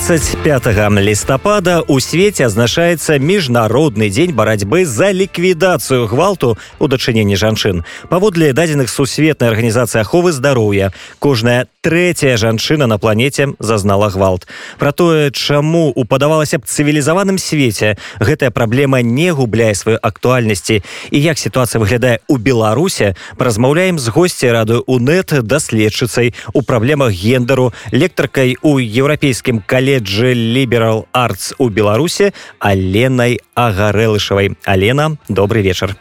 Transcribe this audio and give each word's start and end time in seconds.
25 0.00 0.66
лістапада 0.98 1.82
у 1.86 2.00
свеце 2.00 2.48
азначаецца 2.48 3.20
міжнародны 3.20 4.08
дзень 4.08 4.32
барацьбы 4.32 4.88
за 4.88 5.12
ліквідацыю 5.12 6.08
гвалту 6.08 6.56
у 6.80 6.88
дачыненні 6.88 7.36
жанчын 7.36 7.84
паводле 8.08 8.56
дадзеных 8.56 8.88
сусветнай 8.88 9.52
арганізацыі 9.52 10.00
аховы 10.00 10.32
здароўя 10.32 10.90
кожная 11.20 11.68
третья 11.80 12.36
жанчына 12.36 12.86
на 12.86 12.98
планете 12.98 13.48
зазнала 13.58 14.10
гвалт. 14.10 14.46
Про 14.78 14.92
тое 14.92 15.30
чаму 15.30 15.92
упадавалася 15.96 16.58
б 16.58 16.68
цывілізаваным 16.68 17.38
свеце 17.38 17.96
гэтая 18.20 18.50
праблема 18.50 19.00
не 19.00 19.32
губляе 19.32 19.72
сваёй 19.72 19.96
актуальнасці 19.96 20.82
і 21.10 21.18
як 21.20 21.38
сітуацыя 21.38 21.80
выглядае 21.80 22.20
у 22.28 22.36
беларусе 22.36 23.16
паразмаўляем 23.36 23.98
з 23.98 24.08
госця 24.08 24.52
радыё 24.52 24.84
унет 24.86 25.32
даследчыцай 25.44 26.34
у 26.52 26.62
праблемах 26.62 27.12
гендару 27.12 27.72
лекторкай 27.92 28.56
у 28.60 28.78
еўрапейскім 28.78 29.64
каледжы 29.90 30.34
ліберал 30.34 31.06
артс 31.12 31.54
у 31.58 31.68
беларусе 31.68 32.32
аленай 32.60 33.40
агарэлышавай 33.54 34.56
алена 34.64 35.16
добрый 35.28 35.62
вечар 35.62 35.96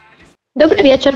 добрый 0.56 0.84
вечар 0.84 1.16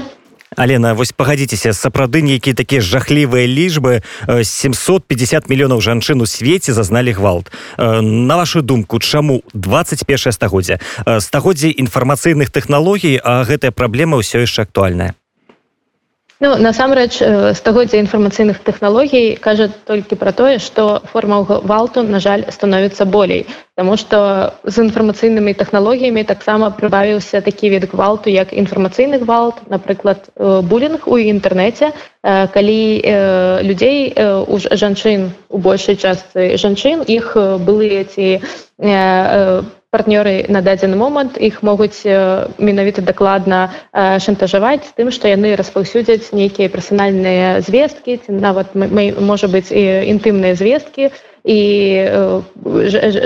Алена 0.56 0.94
вось 0.94 1.12
пагадзіцеся 1.12 1.74
сапраўды 1.74 2.22
нейкія 2.22 2.54
такія 2.54 2.82
жахлівыя 2.82 3.48
лічбы 3.50 4.04
750 4.30 5.50
мільёнаў 5.50 5.82
жанчын 5.82 6.22
у 6.22 6.28
свеце 6.30 6.74
зазналі 6.74 7.12
гвалт. 7.12 7.50
На 7.78 8.38
вашу 8.38 8.62
думку 8.62 9.00
чаму 9.00 9.42
21 9.54 10.32
стагоддзя 10.32 10.78
стагоддзя 11.20 11.74
інфармацыйных 11.74 12.54
тэхналогій 12.54 13.18
а 13.24 13.42
гэтая 13.50 13.74
праблема 13.74 14.22
ўсё 14.22 14.46
яшчэ 14.46 14.70
актуальная 14.70 15.18
Ну, 16.42 16.58
насамрэч 16.58 17.22
стагоддзя 17.56 18.02
інфармацыйных 18.02 18.60
тэхналогій 18.66 19.38
кажа 19.40 19.70
толькі 19.86 20.18
пра 20.20 20.34
тое, 20.34 20.58
што 20.60 21.02
форма 21.14 21.44
гвалту, 21.46 22.04
на 22.04 22.20
жаль, 22.20 22.44
становіцца 22.50 23.06
болей. 23.06 23.46
Таму 23.78 23.96
што 23.98 24.52
з 24.66 24.84
інфармацыйнымі 24.84 25.54
тэхналогіямі 25.54 26.24
таксама 26.26 26.70
прыбавіўся 26.74 27.42
такі 27.42 27.70
від 27.70 27.88
гвалту, 27.94 28.34
як 28.34 28.52
інфармацыйны 28.52 29.22
гвалт, 29.24 29.62
напрыклад, 29.70 30.28
булінг 30.36 31.08
у 31.08 31.22
інтэрнэце, 31.22 31.94
калі 32.26 32.82
людзей 33.64 34.12
у 34.18 34.60
жанчын 34.60 35.32
у 35.50 35.58
большай 35.58 35.96
частцы 35.96 36.58
жанчын 36.58 37.06
іх 37.08 37.38
былыя 37.38 38.04
ці 38.04 38.42
партнёры 39.94 40.50
на 40.50 40.66
дадзены 40.66 40.98
момант 40.98 41.38
іх 41.38 41.62
могуць 41.62 42.02
менавіта 42.58 43.06
дакладна 43.06 43.70
шантажаваць 43.94 44.90
тым 44.98 45.14
што 45.14 45.30
яны 45.30 45.54
распаўсюдзяць 45.60 46.34
нейкія 46.34 46.74
персанальныя 46.74 47.62
звесткі 47.62 48.18
ці 48.26 48.34
нават 48.42 48.74
можа 48.74 49.48
быць 49.54 49.70
і 49.70 50.10
інтымныя 50.10 50.58
звесткі 50.58 51.14
і 51.46 51.60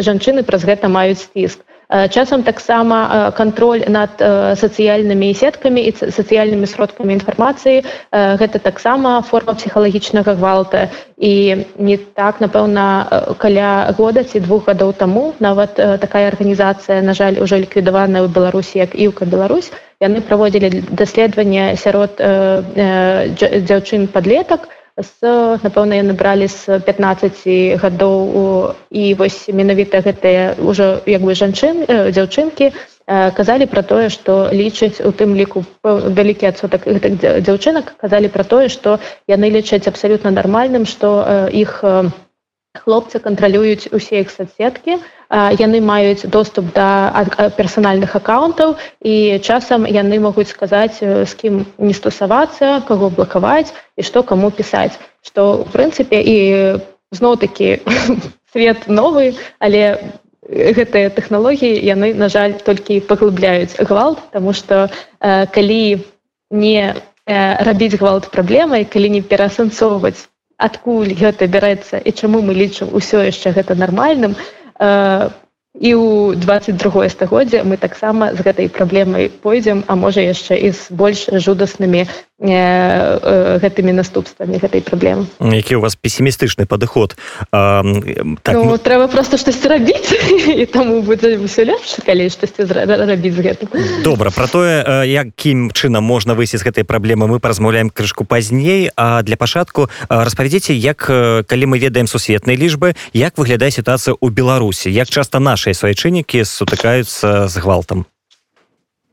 жанчыны 0.04 0.44
праз 0.44 0.68
гэта 0.68 0.92
маюць 0.92 1.24
стіск 1.24 1.64
часам 1.90 2.44
таксама 2.44 3.32
кантроль 3.38 3.88
над 3.88 4.20
сацыяльнымі 4.60 5.32
сеткамі 5.34 5.82
і 5.88 5.92
сацыяльнымі 5.96 6.68
сродкамі 6.68 7.16
інфармацыі 7.16 7.84
гэта 8.12 8.60
таксама 8.60 9.22
форма 9.24 9.56
псіхалагічнага 9.56 10.36
гвалта. 10.36 10.90
І 11.18 11.66
не 11.80 11.98
так 11.98 12.42
напэўна 12.44 13.36
каля 13.40 13.96
года 13.98 14.24
ці 14.24 14.40
двух 14.44 14.68
гадоў 14.68 14.94
таму 14.94 15.34
нават 15.40 15.76
такая 15.76 16.28
арганізацыя 16.28 17.02
на 17.02 17.14
жаль 17.14 17.40
уже 17.40 17.58
ліквідаваная 17.64 18.22
ў 18.22 18.30
беларусі 18.30 18.84
як 18.84 18.94
іўка 18.94 19.26
Беларусь 19.26 19.72
яны 20.04 20.22
праводзілі 20.22 20.84
даследаванне 20.92 21.74
сярод 21.80 22.20
дзяўчын 22.20 24.08
падлетак 24.14 24.70
з 24.98 25.60
напэўна 25.64 26.02
яны 26.02 26.14
бралі 26.18 26.48
з 26.50 26.80
15 26.82 27.80
гадоў 27.82 28.74
і 28.90 29.14
вось 29.14 29.40
менавіта 29.50 30.02
гэтыя 30.02 30.58
ўжо 30.58 31.06
як 31.06 31.22
бы 31.22 31.38
жанчын 31.38 31.86
дзяўчынкі 32.12 32.72
казалі 33.08 33.70
пра 33.72 33.82
тое 33.88 34.10
што 34.10 34.50
лічаць 34.52 35.00
у 35.06 35.12
тым 35.14 35.38
ліку 35.38 35.64
вялікі 35.86 36.50
адсотак 36.50 36.90
гэтых 36.90 37.22
дзяўчынак 37.46 37.94
казалі 38.02 38.28
пра 38.34 38.44
тое 38.44 38.68
што 38.74 39.00
яны 39.30 39.54
лічаць 39.54 39.88
абсалютна 39.88 40.34
нармальным 40.34 40.90
што 40.90 41.24
іх 41.54 41.86
хлопцы 42.84 43.20
кантралююць 43.20 43.90
усе 43.92 44.22
іх 44.22 44.32
соцсеткі 44.34 45.00
яны 45.60 45.82
маюць 45.82 46.24
доступ 46.24 46.72
да 46.76 47.26
персанальных 47.58 48.16
аккаунтаў 48.16 48.78
і 49.04 49.40
часам 49.44 49.84
яны 49.86 50.20
могуць 50.20 50.48
сказаць 50.48 51.04
з 51.04 51.32
кім 51.36 51.66
не 51.78 51.94
стасавацца 51.94 52.84
каго 52.88 53.10
блакаваць 53.10 53.74
і 53.98 54.04
што 54.04 54.24
каму 54.24 54.52
пісаць. 54.52 54.96
Што 55.22 55.68
в 55.68 55.72
прынцыпе 55.76 56.22
і 56.22 56.38
зноў 57.12 57.36
такі 57.44 57.84
свет 58.54 58.88
новы 58.88 59.36
але 59.60 60.00
гэтыя 60.48 61.12
тэхналогіі 61.12 61.76
яны 61.84 62.14
на 62.16 62.32
жаль 62.32 62.56
толькі 62.64 63.04
паглыбляюць 63.04 63.76
гвалт 63.84 64.24
тому 64.32 64.54
что 64.54 64.88
калі 65.20 66.08
не 66.52 66.96
рабіць 67.28 68.00
гвалт 68.00 68.32
праблемай 68.32 68.88
калі 68.88 69.12
не 69.20 69.22
пераасэнсоўваць 69.22 70.24
адкуль 70.58 71.14
гэта 71.14 71.48
бярэцца 71.48 72.02
і 72.02 72.12
чаму 72.12 72.42
мы 72.42 72.54
лічым 72.54 72.94
усё 72.94 73.22
яшчэ 73.24 73.54
гэта 73.58 73.76
нармальным 73.76 74.36
то 74.78 75.34
і 75.80 75.94
ў 75.94 76.36
22 76.42 77.10
стагоддзя 77.10 77.62
мы 77.64 77.78
таксама 77.78 78.34
з 78.34 78.42
гэтай 78.42 78.70
праблемай 78.70 79.30
пойдзем 79.30 79.84
а 79.86 79.96
можа 79.96 80.22
яшчэ 80.26 80.58
і 80.58 80.74
з 80.74 80.90
больш 80.90 81.30
жудаснымі 81.30 82.08
гэтымі 82.40 83.98
наступствамі 83.98 84.62
гэтай 84.62 84.82
праблемы. 84.86 85.26
Які 85.42 85.76
у 85.76 85.82
вас 85.82 85.96
песімістычны 85.98 86.70
падыход. 86.70 87.18
Так, 87.50 87.84
ну, 88.54 88.66
ну... 88.66 88.78
трэба 88.78 89.08
просто 89.08 89.38
штосьці 89.38 89.68
рабіць 89.68 90.14
і 90.62 90.66
таму 90.70 91.02
будзе 91.02 91.42
ўсё 91.42 91.66
лепш 91.66 91.98
калі 92.06 92.30
штосьці 92.30 92.70
рабіць 92.70 93.34
з 93.34 93.42
гэтым. 93.42 93.70
Добра 94.06 94.30
про 94.30 94.46
тое 94.46 94.86
якім 95.10 95.74
чынам 95.74 96.06
можна 96.06 96.38
выйсці 96.38 96.62
з 96.62 96.64
гэтай 96.70 96.86
праблемы 96.86 97.26
мы 97.26 97.40
паразмаўляем 97.40 97.90
крышку 97.90 98.22
пазней. 98.24 98.94
А 98.96 99.24
для 99.26 99.36
пачатку 99.36 99.90
распавядзіце 100.10 100.78
як 100.78 101.10
калі 101.50 101.66
мы 101.66 101.82
ведаем 101.82 102.06
сусветнай 102.06 102.54
лічбы 102.54 102.94
як 103.14 103.38
выглядае 103.38 103.74
сітуацыя 103.74 104.14
ў 104.14 104.30
беларусі 104.30 104.94
як 104.94 105.10
часта 105.10 105.42
нашыя 105.42 105.74
свайчыннікі 105.74 106.46
сутыкаюцца 106.46 107.50
з 107.50 107.56
гвалтам 107.58 108.06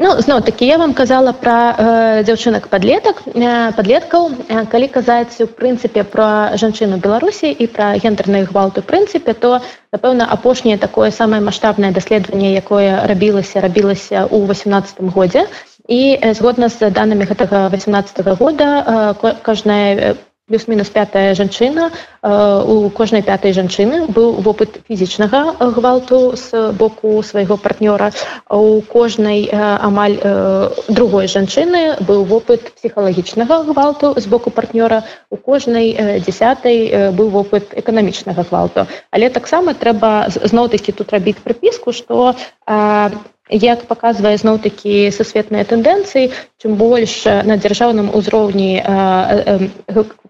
Ну 0.05 0.11
зноў 0.21 0.43
такі 0.45 0.67
я 0.69 0.77
вам 0.77 0.93
казала 0.93 1.33
пра 1.33 1.57
э, 1.73 1.85
дзяўчынак 2.29 2.67
падлетак 2.69 3.23
э, 3.25 3.73
падлеткаў. 3.73 4.27
Э, 4.53 4.65
калі 4.69 4.89
казаць 4.93 5.41
у 5.41 5.47
прынцыпе 5.49 6.05
пра 6.05 6.27
жанчыну 6.61 6.99
беларусі 7.01 7.49
і 7.49 7.65
пра 7.73 7.87
гендерныя 7.97 8.45
гвалты 8.45 8.85
прынцыпе 8.85 9.33
то 9.33 9.63
напэўна 9.97 10.29
апошняе 10.37 10.77
такое 10.77 11.09
самае 11.09 11.41
маштабнае 11.41 11.93
даследаванне 11.97 12.53
якое 12.53 13.01
рабілася 13.09 13.65
рабілася 13.65 14.29
ў 14.29 14.45
18 14.45 15.01
годзе. 15.17 15.49
І 15.89 16.21
э, 16.21 16.35
згодна 16.37 16.69
з 16.69 16.93
данымі 16.93 17.25
гэтага 17.25 17.73
18 17.73 18.21
-го 18.29 18.37
года 18.37 18.69
э, 19.25 19.41
кожная 19.41 20.21
плюс-мінус 20.49 20.89
пятая 20.93 21.35
жанчына 21.35 21.89
у 22.69 22.91
кожнай 22.91 23.23
пятай 23.25 23.57
жанчыны 23.57 24.05
быў 24.13 24.45
вопыт 24.45 24.77
фізічнага 24.85 25.57
гвалту 25.73 26.37
з 26.37 26.69
боку 26.77 27.23
свайго 27.25 27.57
партнёра. 27.57 28.13
У 28.51 28.83
кожнай 28.85 29.49
амаль 29.49 30.21
другой 30.89 31.33
жанчыны 31.33 31.97
быў 32.05 32.29
вопыт 32.29 32.77
псіхалагічнага 32.77 33.63
гвалту 33.73 34.13
з 34.21 34.27
боку 34.29 34.51
партнёра. 34.51 35.09
У 35.31 35.37
кожнай 35.37 36.21
десятой 36.21 37.11
быў 37.17 37.33
вопыт 37.33 37.73
эканамічнага 37.73 38.45
гвалту. 38.45 38.85
Але 39.11 39.33
таксама 39.33 39.73
трэба 39.73 40.29
зноў-такі 40.29 40.93
тут 40.93 41.09
рабіць 41.17 41.41
прыпіску 41.41 41.97
што 41.97 42.37
як 43.51 43.85
паказвае 43.85 44.37
зноў 44.41 44.59
такі 44.65 45.11
сусветныя 45.13 45.69
тэндэнцыі 45.69 46.33
чым 46.63 46.77
больш 46.81 47.25
на 47.25 47.61
дзяржаўным 47.61 48.09
узроўні 48.17 48.81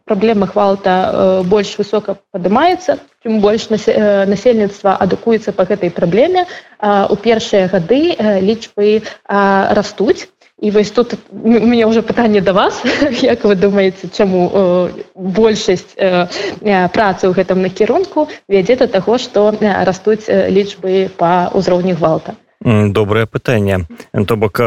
праблема 0.04 0.46
гвалта 0.50 1.42
больш 1.46 1.78
высока 1.78 2.18
падымаецца 2.34 2.98
чым 3.22 3.40
больш 3.40 3.70
насельніцтва 3.70 4.98
адукуецца 4.98 5.52
по 5.52 5.64
гэтай 5.64 5.90
праблеме 5.94 6.46
у 6.82 7.16
першыя 7.16 7.70
гады 7.70 8.18
лічбы 8.18 9.02
растуць 9.28 10.26
і 10.60 10.70
вось 10.70 10.90
тут 10.90 11.14
у 11.30 11.48
меня 11.48 11.86
уже 11.88 12.00
пытанне 12.02 12.40
да 12.40 12.52
вас. 12.52 12.80
Як 13.22 13.44
вы 13.44 13.54
думаеце 13.54 14.08
чаму 14.08 14.90
большасць 15.14 15.94
працы 15.98 17.22
ў 17.26 17.32
гэтым 17.34 17.62
накірунку? 17.62 18.28
Вядзе 18.48 18.76
да 18.76 18.86
таго 18.86 19.18
што 19.18 19.50
растуць 19.60 20.26
лічбы 20.28 21.10
па 21.18 21.50
ўзроўні 21.54 21.98
гвалта 21.98 22.38
добрае 22.64 23.26
пытанне. 23.26 23.84
То 24.26 24.36
бок 24.36 24.60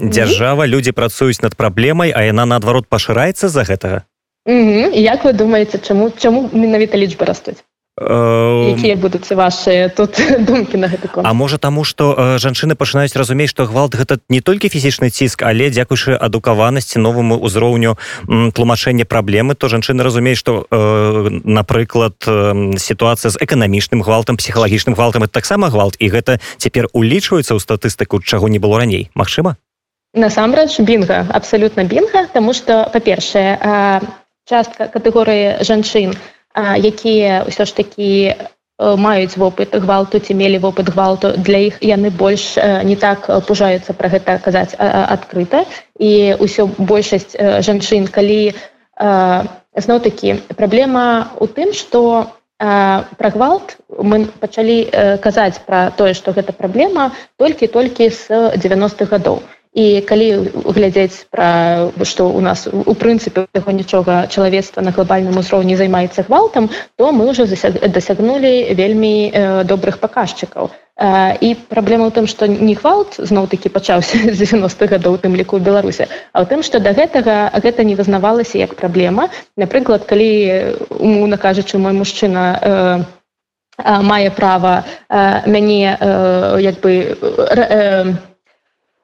дзяржава 0.00 0.66
людзі 0.66 0.92
працуюць 0.92 1.42
над 1.42 1.56
праблемай 1.56 2.10
а 2.10 2.24
яна 2.24 2.48
наадварот 2.48 2.88
пашыраецца 2.88 3.48
з-за 3.48 3.64
гэтага? 3.68 3.98
Як 4.46 5.24
вы 5.24 5.32
думаеце 5.32 5.78
чаму 5.78 6.10
чаму 6.16 6.48
менавіта 6.52 6.98
лічбы 6.98 7.28
растуць 7.28 7.62
якія 8.00 8.96
будуць 8.96 9.28
ваши 9.32 9.92
тут 9.96 10.16
думкі 10.48 10.80
на 10.80 10.88
гэты 10.88 11.12
А 11.22 11.32
можа 11.34 11.58
таму 11.58 11.84
что 11.84 12.38
жанчыны 12.40 12.74
пачынаюць 12.74 13.12
разумець 13.16 13.50
что 13.50 13.66
гвалт 13.66 13.94
гэта 13.94 14.16
не 14.32 14.40
толькі 14.40 14.72
фізічны 14.72 15.10
ціск 15.10 15.42
але 15.44 15.68
дзякуючы 15.68 16.16
адукаванасці 16.16 16.98
новаму 16.98 17.36
ўзроўню 17.36 18.00
тлумачэння 18.56 19.04
праблемы 19.04 19.54
то 19.54 19.68
жанчыны 19.68 20.00
разумеюць 20.02 20.40
что 20.40 20.64
напрыклад 21.44 22.16
сітуацыя 22.80 23.28
з 23.28 23.36
эканамічным 23.36 24.00
гвалтам 24.00 24.40
псіхалагічным 24.40 24.96
гвалтам 24.96 25.28
это 25.28 25.36
таксама 25.36 25.68
гвалт 25.68 26.00
і 26.00 26.08
гэта 26.08 26.40
цяпер 26.56 26.88
улічваецца 26.96 27.52
ў 27.52 27.60
статыстыку 27.60 28.24
чаго 28.24 28.48
не 28.48 28.58
было 28.58 28.80
раней. 28.80 29.12
Мачыма 29.12 29.60
насамрэч 30.14 30.80
бінга. 30.80 31.28
Абсалютна 31.28 31.84
бінга 31.84 32.26
тому 32.32 32.52
что 32.56 32.88
па-першае 32.92 34.00
частка 34.48 34.88
катэгорыі 34.88 35.60
жанчын 35.60 36.16
у 36.16 36.41
якія 36.56 37.44
ўсё 37.48 37.64
ж 37.64 37.70
такі 37.76 38.10
маюць 38.82 39.36
вопыт 39.36 39.74
гвалту 39.74 40.18
ці 40.18 40.34
мелі 40.34 40.58
вопыт 40.58 40.90
гвалту 40.90 41.36
для 41.36 41.58
іх 41.70 41.78
яны 41.80 42.10
больш 42.10 42.56
не 42.58 42.96
так 42.96 43.28
пужаюцца 43.46 43.94
пра 43.94 44.08
гэта 44.08 44.38
казаць 44.42 44.74
адкрыта. 44.78 45.64
І 45.98 46.34
ўсё 46.40 46.66
большасць 46.78 47.36
жанчын 47.38 48.08
калі 48.08 48.52
зноў 49.76 49.98
такі 50.02 50.42
праблема 50.56 51.32
у 51.38 51.46
тым 51.46 51.72
што 51.72 52.32
пра 52.58 53.28
гвалт 53.34 53.76
мы 53.88 54.26
пачалі 54.42 54.90
казаць 55.22 55.62
пра 55.66 55.90
тое 55.96 56.14
што 56.14 56.32
гэта 56.32 56.52
праблема 56.52 57.12
толькі-толькі 57.38 58.10
з 58.10 58.54
90-х 58.58 59.10
гадоў. 59.10 59.42
і 59.42 59.61
калі 59.72 60.52
глядзець 60.68 61.24
пра 61.32 61.88
што 62.04 62.28
у 62.28 62.40
нас 62.44 62.68
у 62.68 62.92
прынцыпе 62.92 63.48
яго 63.56 63.72
нічога 63.72 64.28
чалавецтва 64.28 64.84
на 64.84 64.92
глобальным 64.92 65.38
узроўні 65.40 65.76
займаецца 65.80 66.28
гвалтам 66.28 66.68
то 66.96 67.12
мы 67.12 67.24
уже 67.24 67.48
дасягнулі 67.48 68.74
вельмі 68.76 69.32
э, 69.32 69.64
добрых 69.64 69.98
паказчыкаў. 69.98 70.68
Э, 71.00 71.32
і 71.40 71.56
праблема 71.72 72.04
ў 72.04 72.12
тым 72.12 72.28
што 72.28 72.44
не 72.44 72.76
гвалт 72.76 73.16
зноў 73.16 73.48
такі 73.48 73.72
пачаўся 73.72 74.20
з 74.36 74.36
90-х 74.36 74.92
гадоў 74.92 75.16
тым 75.16 75.40
ліку 75.40 75.56
беларусе 75.56 76.04
а 76.32 76.44
ў 76.44 76.52
тым 76.52 76.60
што 76.60 76.76
да 76.76 76.92
гэтага 76.92 77.48
гэта 77.56 77.80
не 77.80 77.96
вызнавалася 77.96 78.60
як 78.60 78.76
праблема. 78.76 79.32
Напрыклад 79.56 80.04
калі 80.04 80.76
умоўна 81.00 81.40
кажучы 81.40 81.80
мой 81.80 81.96
мужчына 81.96 82.44
э, 82.60 83.02
мае 83.80 84.28
права 84.36 84.84
мяне 85.48 85.96
як 86.60 86.76
бы 86.84 86.92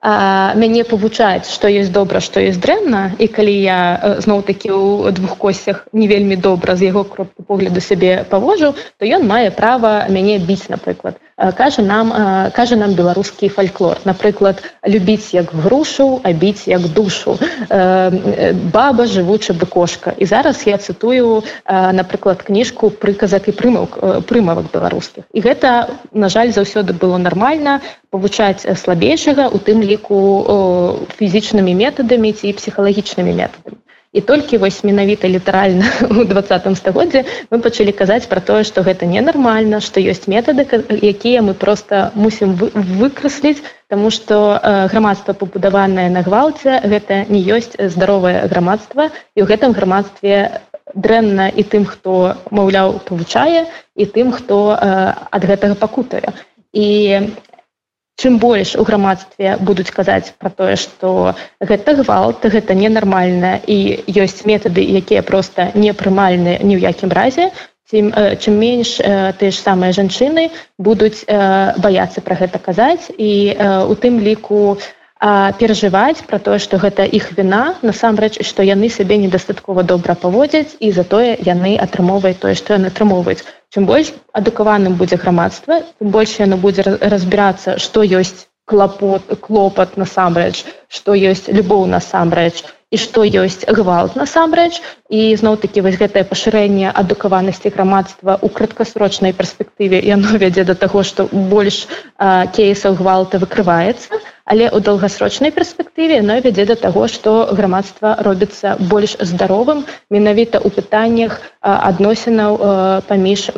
мяне 0.02 0.84
павучаць 0.86 1.50
што 1.50 1.66
ёсць 1.66 1.90
добра 1.90 2.20
што 2.22 2.38
ёсць 2.38 2.62
дрэнна. 2.62 3.18
І 3.18 3.26
калі 3.26 3.50
я 3.50 3.78
зноў 4.22 4.46
такі 4.46 4.70
ў 4.70 5.10
двух 5.10 5.34
косцях 5.38 5.86
не 5.92 6.06
вельмі 6.06 6.36
добра 6.36 6.76
з 6.78 6.86
яго 6.86 7.02
кропку 7.02 7.42
погляду 7.42 7.80
сябе 7.80 8.22
павожу 8.30 8.74
то 8.98 9.02
ён 9.02 9.26
мае 9.26 9.50
права 9.50 10.06
мяне 10.08 10.38
біць 10.38 10.70
напрыклад. 10.70 11.18
Кажа 11.58 11.82
нам 11.82 12.14
кажа 12.54 12.76
нам 12.76 12.94
беларускі 12.94 13.48
фальклор. 13.48 13.98
Напрыклад 14.04 14.62
любіць 14.86 15.34
як 15.34 15.50
грушу 15.50 16.20
а 16.22 16.32
біць 16.32 16.70
як 16.70 16.86
душу. 16.94 17.38
Баба 17.68 19.06
жывуча 19.06 19.52
бы 19.52 19.66
кошка. 19.66 20.14
І 20.14 20.26
зараз 20.26 20.62
я 20.66 20.78
цытую 20.78 21.42
напрыклад 21.66 22.42
кніжку 22.46 22.90
прыказак 22.90 23.50
і 23.50 23.54
прымаўк 23.54 23.98
прымавак 24.30 24.70
беларускіх. 24.70 25.26
І 25.34 25.42
гэта 25.42 25.90
на 26.14 26.28
жаль 26.30 26.54
заўсёды 26.54 26.94
было 26.94 27.18
нармальна 27.18 27.80
павучаць 28.10 28.66
слабейшага 28.78 29.49
у 29.49 29.58
тым 29.58 29.82
ліку 29.82 30.20
фізічнымі 31.19 31.75
метадамі 31.75 32.32
ці 32.32 32.52
псіхалагічнымі 32.52 33.32
метадамі. 33.32 33.78
І 34.12 34.20
толькі 34.20 34.56
вось 34.56 34.84
менавіта 34.84 35.28
літаральна 35.28 35.84
у 36.10 36.25
двадцатым 36.25 36.75
стагоддзе 36.76 37.25
мы 37.50 37.60
пачалі 37.60 37.93
казаць 37.93 38.25
пра 38.28 38.40
тое 38.40 38.64
што 38.64 38.81
гэта 38.87 39.05
ненармальна 39.05 39.81
што 39.84 40.00
ёсць 40.00 40.25
метады 40.32 40.64
якія 40.88 41.44
мы 41.44 41.52
просто 41.52 42.10
мусім 42.14 42.56
выкрасліць 42.56 43.60
Таму 43.88 44.11
што 44.12 44.61
грамадства 44.93 45.32
пабудаванае 45.32 46.11
на 46.12 46.20
гвалце 46.20 46.81
гэта 46.93 47.25
не 47.32 47.40
ёсць 47.56 47.72
здаровае 47.76 48.44
грамадства 48.52 49.08
і 49.32 49.40
ў 49.40 49.46
гэтым 49.49 49.72
грамадстве 49.72 50.61
дрэнна 50.93 51.49
і 51.49 51.64
тым 51.64 51.88
хто 51.88 52.37
маўляў 52.52 53.00
павучае 53.08 53.64
і 53.96 54.04
тым 54.12 54.32
хто 54.37 54.76
ад 54.76 55.43
гэтага 55.52 55.76
пакутае 55.81 56.37
і 56.76 56.88
чым 58.18 58.38
больш 58.42 58.74
у 58.74 58.84
грамадстве 58.84 59.56
будуць 59.62 59.90
казаць 59.94 60.34
пра 60.42 60.50
тое 60.50 60.76
што 60.76 61.34
гэта 61.62 61.94
гвалт 62.02 62.44
гэта 62.44 62.74
ненармальна 62.74 63.56
і 63.62 63.78
ёсць 64.26 64.44
метады 64.50 64.82
якія 65.00 65.22
проста 65.22 65.70
непрымальныя 65.74 66.58
ні 66.66 66.74
ў 66.76 66.90
якім 66.90 67.14
разе 67.14 67.50
ці 67.88 68.04
чым 68.42 68.54
менш 68.60 68.98
тыя 69.00 69.50
ж 69.54 69.56
самыя 69.56 69.94
жанчыны 69.96 70.50
будуць 70.76 71.24
баяцца 71.86 72.20
пра 72.26 72.36
гэта 72.42 72.58
казаць 72.58 73.08
і 73.16 73.32
у 73.86 73.94
тым 74.02 74.18
ліку 74.28 74.62
у 74.74 74.78
перажываць 75.18 76.22
пра 76.30 76.38
тое 76.38 76.58
што 76.62 76.78
гэта 76.78 77.02
іх 77.02 77.32
віна 77.34 77.74
насамрэч 77.82 78.38
што 78.46 78.62
яны 78.62 78.88
сябе 78.88 79.18
недастаткова 79.18 79.82
добра 79.82 80.14
паводзяць 80.14 80.78
і 80.78 80.92
затое 80.94 81.34
яны 81.42 81.74
атрымоўваюць 81.74 82.38
тое 82.38 82.54
што 82.54 82.78
яны 82.78 82.94
атрымоўваюць 82.94 83.42
чым 83.74 83.86
больш 83.90 84.12
адукаваным 84.32 84.94
будзе 85.00 85.16
грамадства 85.16 85.82
тым 85.98 86.14
больш 86.14 86.38
яно 86.40 86.56
будзе 86.56 86.86
разбірацца 87.14 87.78
што 87.82 88.06
ёсць 88.20 88.46
клапот 88.68 89.38
клопат 89.44 89.96
насамрэч 90.00 90.64
што 90.88 91.16
ёсць 91.16 91.48
любоў 91.60 91.86
насамрэч 91.94 92.64
і 92.90 92.96
што 92.96 93.20
ёсць 93.20 93.68
гвалт 93.68 94.16
насамрэч. 94.16 94.80
І 95.12 95.36
зноў 95.36 95.58
такі 95.60 95.84
вось 95.84 95.98
гэтае 96.00 96.24
пашырэнне 96.24 96.88
адукаванасці 96.88 97.72
грамадства 97.74 98.40
ў 98.40 98.48
краткасрочнай 98.48 99.36
перспектыве 99.36 100.00
яно 100.00 100.32
вядзе 100.42 100.64
да 100.64 100.74
таго 100.74 101.04
што 101.04 101.28
больш 101.52 101.84
кейсаў 102.56 102.96
гвалта 102.96 103.44
выкрываецца. 103.44 104.08
а 104.16 104.38
але 104.48 104.72
ў 104.72 104.80
доўгасрочнай 104.80 105.52
перспектыве 105.52 106.24
но 106.24 106.40
вядзе 106.40 106.64
да 106.64 106.76
таго 106.80 107.04
што 107.12 107.52
грамадства 107.52 108.16
робіцца 108.24 108.80
больш 108.80 109.14
здаровым 109.20 109.84
менавіта 110.10 110.58
ў 110.64 110.72
пытаннях 110.72 111.38
адносінаў 111.60 112.56
паміж 113.08 113.52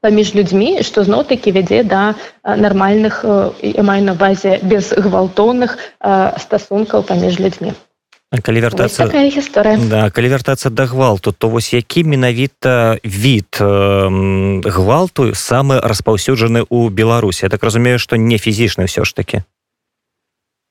паміж 0.00 0.32
людзьмі 0.38 0.70
што 0.88 1.04
зноў 1.04 1.28
такі 1.28 1.52
вядзе 1.52 1.82
да 1.84 2.14
нармальных 2.44 3.20
і 3.60 3.80
маю 3.84 4.02
на 4.08 4.14
базе 4.14 4.56
без 4.62 4.94
гвалтоўных 4.96 5.76
стасункаў 6.46 7.04
паміж 7.04 7.38
людзьмі. 7.42 7.76
Калі 8.28 8.60
вяртацца 8.60 9.08
гісторыя. 9.08 9.80
Да, 9.88 10.10
калі 10.12 10.28
вяртацца 10.28 10.68
да 10.68 10.84
гвалту 10.84 11.32
то 11.32 11.48
вось 11.48 11.72
які 11.72 12.04
менавіта 12.04 13.00
від 13.00 13.56
э, 13.56 14.60
гвалту 14.68 15.32
самы 15.32 15.80
распаўсюджаны 15.80 16.68
ў 16.68 16.92
беларусі? 16.92 17.48
Я 17.48 17.50
так 17.50 17.64
разумею 17.64 17.96
што 17.96 18.20
не 18.20 18.36
фізічна 18.36 18.84
ўсё 18.84 19.08
ж 19.08 19.16
таки 19.16 19.48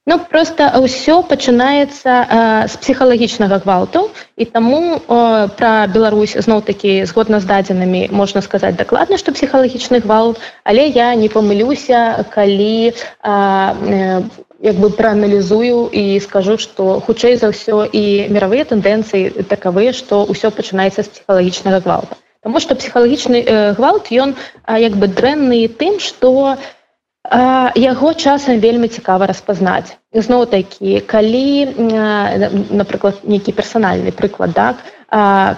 Ну 0.07 0.15
просто 0.23 0.71
ўсё 0.79 1.19
пачынаецца 1.27 2.07
э, 2.07 2.67
з 2.71 2.79
псіхалагічнага 2.79 3.59
гвалту 3.59 4.07
і 4.39 4.45
таму 4.47 5.03
э, 5.03 5.51
пра 5.59 5.83
Беларусь 5.91 6.31
зноў 6.39 6.63
такі 6.63 7.03
згодна 7.03 7.43
з 7.43 7.49
дадзенымі 7.49 8.15
можна 8.15 8.39
сказаць 8.39 8.79
дакладна, 8.79 9.19
што 9.19 9.35
псіхалагічны 9.35 9.99
гвалт, 9.99 10.39
але 10.63 10.87
я 10.87 11.11
не 11.11 11.27
памылюся, 11.27 12.23
калі 12.31 12.95
э, 12.95 14.23
як 14.63 14.75
бы 14.79 14.87
прааналізую 14.95 15.91
і 15.91 16.19
скажу, 16.23 16.55
што 16.55 17.03
хутчэй 17.03 17.35
за 17.35 17.51
ўсё 17.51 17.83
і 17.91 18.31
мировыя 18.31 18.63
тэндэнцыі 18.63 19.43
такавыя, 19.51 19.91
што 19.91 20.23
ўсё 20.23 20.55
пачынаецца 20.55 21.03
з 21.03 21.11
псіхалагічнага 21.11 21.83
гвалта. 21.83 22.15
Таму 22.47 22.63
што 22.63 22.79
псіхалагічны 22.79 23.43
э, 23.43 23.75
гвалт 23.75 24.07
ён 24.07 24.39
як 24.71 24.95
бы 24.95 25.11
дрэнны 25.11 25.67
тым, 25.67 25.99
што, 25.99 26.55
яго 27.31 28.13
часам 28.13 28.59
вельмі 28.59 28.87
цікава 28.87 29.27
распазнаць. 29.27 29.97
Зноў 30.13 30.45
такі 30.47 30.99
калі 31.03 31.67
напрыклад 32.71 33.23
нейкі 33.23 33.51
персанальны 33.51 34.11
прыклад 34.11 34.53
так? 34.55 34.75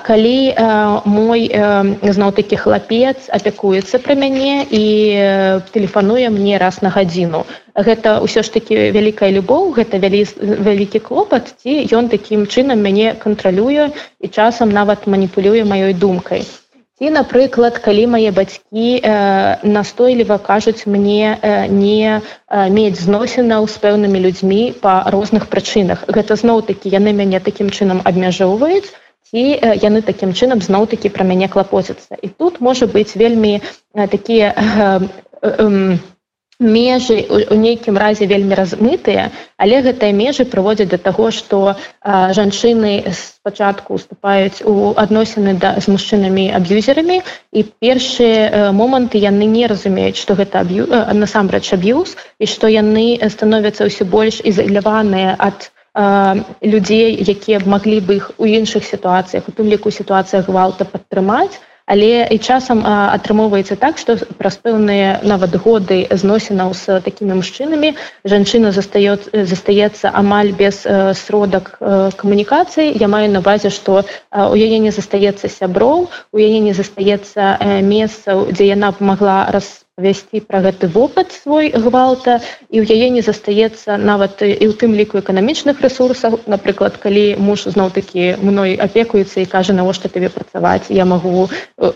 Калі 0.06 0.54
мой 1.06 1.50
зноў 2.02 2.32
такі 2.38 2.56
хлапец 2.58 3.30
апякуецца 3.30 4.00
пра 4.02 4.14
мяне 4.14 4.66
і 4.70 4.84
тэлефануе 5.74 6.30
мне 6.30 6.58
раз 6.58 6.82
на 6.82 6.90
гадзіну. 6.90 7.46
Гэта 7.74 8.22
ўсё 8.22 8.42
ж 8.42 8.54
такі 8.54 8.90
вялікая 8.94 9.30
любоў 9.30 9.74
гэта 9.78 9.98
вялі 9.98 10.26
вялікі 10.42 11.00
клопат 11.00 11.54
ці 11.62 11.86
ён 11.94 12.10
такім 12.10 12.46
чынам 12.46 12.82
мяне 12.82 13.14
кантралюе 13.14 13.90
і 14.22 14.28
часам 14.28 14.70
нават 14.70 15.06
маніпулюе 15.06 15.66
маёй 15.66 15.94
думкай 15.94 16.46
ці 17.00 17.10
напрыклад 17.16 17.80
калі 17.80 18.08
мае 18.14 18.32
бацькі 18.36 18.88
э, 19.00 19.64
настойліва 19.64 20.38
кажуць 20.38 20.84
мне 20.86 21.40
э, 21.40 21.68
не 21.72 22.20
э, 22.20 22.70
мець 22.70 23.00
зносінаў 23.00 23.68
з 23.72 23.80
пэўнымі 23.80 24.20
людзьмі 24.20 24.76
па 24.84 25.08
розных 25.08 25.48
прычынах 25.48 26.04
гэта 26.12 26.36
зноў 26.36 26.62
такі 26.68 26.92
яны 26.92 27.16
мяне 27.16 27.40
такім 27.40 27.72
чынам 27.72 28.04
абмяжоўваюць 28.04 28.92
ці 29.32 29.44
э, 29.56 29.80
яны 29.80 30.04
такім 30.04 30.36
чынам 30.36 30.60
зноў 30.60 30.92
такі 30.92 31.16
пра 31.16 31.24
мяне 31.24 31.48
клапоцяцца 31.48 32.20
і 32.20 32.28
тут 32.36 32.60
можа 32.60 32.92
быць 32.92 33.16
вельмі 33.16 33.56
э, 33.64 34.08
такія 34.08 34.52
э, 34.52 35.00
э, 35.42 35.56
э, 35.56 35.98
межы 36.60 37.24
у 37.32 37.56
нейкім 37.56 37.98
разе 37.98 38.28
вельмі 38.28 38.56
размытыя 38.60 39.32
але 39.56 39.80
гэтыя 39.82 40.12
межы 40.12 40.44
прыводзяць 40.44 40.92
да 40.92 41.00
таго 41.00 41.32
што 41.32 41.80
жанчыны 42.04 43.16
спачатку 43.16 43.96
уступаюць 43.96 44.60
у 44.68 44.92
адносіны 45.00 45.56
да 45.56 45.80
з 45.80 45.88
мужчынамі 45.88 46.52
аб'юзерамі 46.60 47.22
і 47.56 47.64
першыя 47.64 48.72
моманты 48.76 49.24
яны 49.24 49.48
не 49.48 49.72
разумеюць 49.72 50.20
што 50.20 50.36
гэта 50.36 50.60
аб'ю 50.68 50.92
насамрэч 51.24 51.72
аб'юз 51.80 52.20
і 52.40 52.46
што 52.46 52.68
яны 52.68 53.16
становяцца 53.32 53.88
ўсё 53.88 54.04
больш 54.04 54.44
ізаляваныя 54.44 55.40
ад 55.40 55.72
людзей 56.62 57.16
якія 57.24 57.64
б 57.64 57.72
маглі 57.72 58.04
бы 58.04 58.20
іх 58.20 58.32
у 58.38 58.46
іншых 58.46 58.84
сітуацыях 58.84 59.48
у 59.48 59.56
тым 59.56 59.72
ліку 59.72 59.96
сітуацыях 59.96 60.52
гвалта 60.52 60.84
падтрымаць 60.84 61.56
але 61.90 62.30
і 62.30 62.38
часам 62.38 62.86
атрымоўваецца 62.86 63.76
так 63.82 63.98
што 63.98 64.16
праз 64.38 64.62
пэўныя 64.62 65.26
нават 65.26 65.58
годы 65.66 66.06
зносінаў 66.14 66.78
з 66.78 67.02
такімі 67.02 67.42
мужчынамі 67.42 67.94
жанчына 68.24 68.72
застаёт 68.78 69.28
застаецца 69.34 70.14
амаль 70.14 70.54
без 70.54 70.86
сродак 71.26 71.82
камунікацыі. 72.22 72.94
Я 72.94 73.10
маю 73.10 73.34
на 73.34 73.42
базе 73.42 73.74
што 73.74 74.06
у 74.30 74.56
яе 74.56 74.78
не 74.78 74.94
застаецца 74.94 75.50
сяброў 75.50 76.08
у 76.32 76.38
яе 76.38 76.60
не 76.62 76.78
застаецца 76.78 77.58
месцаў 77.82 78.54
дзе 78.54 78.70
яна 78.78 78.94
памагла 78.94 79.50
распа 79.50 79.89
весці 80.00 80.42
пра 80.48 80.62
гэты 80.64 80.88
вопыт 80.88 81.32
свой 81.36 81.70
гвалта 81.76 82.40
і 82.72 82.82
ў 82.82 82.88
яе 82.88 83.10
не 83.14 83.22
застаецца 83.22 84.00
нават 84.00 84.42
і 84.42 84.66
ў 84.66 84.74
тым 84.80 84.96
ліку 84.96 85.20
эканамічных 85.20 85.84
ресурсаў 85.84 86.40
напрыклад 86.48 86.98
калі 87.04 87.36
муж 87.38 87.68
зноў 87.68 87.92
такі 87.94 88.40
мной 88.42 88.80
апекуецца 88.80 89.44
і 89.44 89.50
кажа 89.52 89.76
навошта 89.76 90.10
табе 90.10 90.32
працаваць? 90.34 90.90
Я 90.90 91.06
магу 91.06 91.50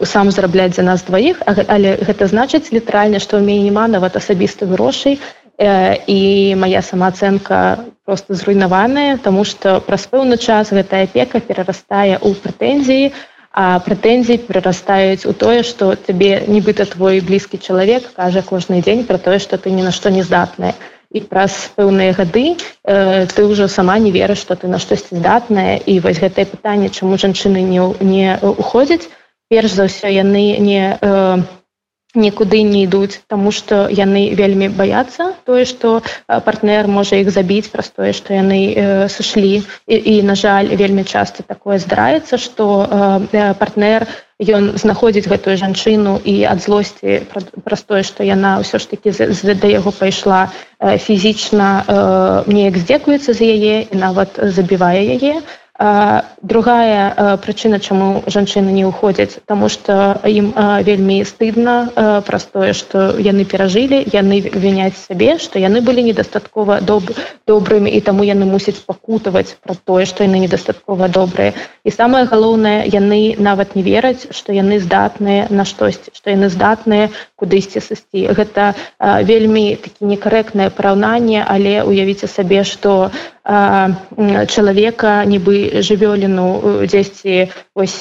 сам 0.03 0.31
зарабляць 0.31 0.75
за 0.75 0.83
нас 0.83 1.07
дваіх 1.07 1.41
але 1.47 1.97
гэта 2.03 2.27
значыць 2.27 2.69
літаральна 2.75 3.23
што 3.23 3.39
ў 3.39 3.47
мяне 3.47 3.71
няма 3.71 3.87
нават 3.87 4.19
асабістых 4.19 4.69
грошай 4.75 5.19
і 5.57 6.21
моя 6.57 6.81
самаацэнка 6.81 7.85
просто 8.05 8.33
зруйнаваная 8.33 9.17
тому 9.17 9.45
что 9.45 9.79
праз 9.79 10.09
пэўны 10.11 10.37
час 10.37 10.75
гэтая 10.75 11.05
апека 11.07 11.39
перарастае 11.39 12.19
ў 12.19 12.33
прэтэнзіі 12.35 13.05
у 13.13 13.32
а 13.53 13.77
прэтэнзій 13.85 14.41
прырастаюць 14.49 15.29
у 15.29 15.33
тое 15.37 15.61
што 15.61 15.93
табе 15.93 16.41
нібыта 16.49 16.89
твой 16.89 17.21
блізкі 17.21 17.61
чалавек 17.61 18.09
кажа 18.17 18.41
кожны 18.41 18.81
дзень 18.81 19.05
пра 19.05 19.21
тое 19.21 19.37
што 19.37 19.61
ты 19.61 19.69
ні 19.69 19.85
на 19.85 19.93
што 19.93 20.09
не 20.09 20.25
здатная 20.25 20.73
і 21.13 21.21
праз 21.21 21.69
пэўныя 21.77 22.17
гады 22.17 22.57
э, 22.57 23.27
ты 23.29 23.45
ўжо 23.45 23.69
сама 23.69 23.99
не 24.01 24.09
верыш 24.09 24.41
што 24.41 24.57
ты 24.57 24.67
на 24.67 24.81
штосьці 24.81 25.21
здатная 25.21 25.77
і 25.77 25.99
вось 26.01 26.17
гэтае 26.17 26.49
пытанне 26.49 26.89
чаму 26.89 27.21
жанчыны 27.21 27.61
не 27.61 27.81
не 28.01 28.37
уходзяць 28.41 29.05
перш 29.53 29.77
за 29.77 29.85
ўсё 29.85 30.09
яны 30.09 30.57
не 30.57 30.97
э, 30.97 31.37
нікуды 32.15 32.61
не 32.63 32.83
ідуць 32.85 33.21
тому 33.27 33.51
что 33.51 33.89
яны 33.89 34.35
вельмі 34.37 34.69
баяцца 34.69 35.33
тое 35.45 35.65
что 35.65 36.01
партнер 36.27 36.87
можа 36.87 37.17
іх 37.17 37.31
забіць 37.33 37.71
праз 37.73 37.89
тое 37.89 38.13
что 38.13 38.33
яны 38.33 38.73
э, 38.73 39.09
сышлі. 39.09 39.63
І, 39.87 39.95
і 39.95 40.23
на 40.23 40.35
жаль 40.35 40.69
вельмі 40.75 41.03
часто 41.03 41.43
такое 41.43 41.79
здараецца 41.79 42.37
что 42.37 42.85
э, 43.31 43.53
партнер 43.57 44.07
ён 44.43 44.77
знаходзіць 44.77 45.29
гэтую 45.29 45.57
жанчыну 45.57 46.19
і 46.21 46.43
ад 46.45 46.61
злосці 46.61 47.25
праз 47.65 47.81
тое 47.81 48.03
что 48.03 48.23
яна 48.23 48.61
ўсё 48.61 48.77
ж 48.77 48.93
таки 48.93 49.09
да 49.11 49.67
яго 49.67 49.91
пайшла 49.91 50.53
э, 50.79 50.97
фізічна 50.97 51.83
э, 51.87 51.97
неяк 52.47 52.77
здзекуецца 52.77 53.33
за 53.33 53.45
яе 53.45 53.89
і 53.89 53.95
нават 53.97 54.37
забівае 54.37 55.01
яе. 55.17 55.41
то 55.41 55.62
другая 56.41 57.37
прычына 57.43 57.79
чаму 57.79 58.23
жанчыны 58.27 58.71
не 58.71 58.85
ўходзяць 58.87 59.39
тому 59.45 59.69
что 59.69 60.19
ім 60.23 60.53
вельмі 60.87 61.23
стыдна 61.27 62.21
праз 62.27 62.47
тое 62.53 62.73
что 62.73 63.15
яны 63.19 63.43
перажылі 63.43 63.99
яны 64.13 64.39
віняць 64.39 64.95
сабе 64.95 65.37
что 65.39 65.59
яны 65.59 65.81
былі 65.81 66.03
недастаткова 66.07 66.79
доб 66.81 67.11
добрымі 67.47 67.91
і 67.91 67.99
таму 68.01 68.23
яны 68.23 68.47
мусяць 68.47 68.79
пакутаваць 68.85 69.55
пра 69.59 69.75
тое 69.75 70.05
что 70.05 70.23
яны 70.23 70.39
недастаткова 70.45 71.07
добрыя 71.07 71.53
і 71.83 71.91
самое 71.91 72.25
галоўнае 72.25 72.87
яны 72.87 73.35
нават 73.37 73.75
не 73.75 73.83
вераць 73.83 74.27
что 74.31 74.55
яны 74.55 74.79
здатныя 74.79 75.47
на 75.49 75.65
штосьці 75.65 76.15
что 76.15 76.29
яны 76.29 76.49
здатныя 76.49 77.09
кудысьці 77.35 77.83
сысці. 77.83 78.31
Гэта 78.31 78.73
вельмі 79.27 79.75
такі 79.75 80.07
некарэктнае 80.07 80.69
параўнанне 80.71 81.43
але 81.43 81.83
уявіце 81.83 82.27
сабе 82.31 82.63
что 82.63 83.11
чалавека 83.43 85.25
нібы 85.27 85.83
жывёліну 85.83 86.85
дзесьці 86.87 87.51
ось 87.75 87.99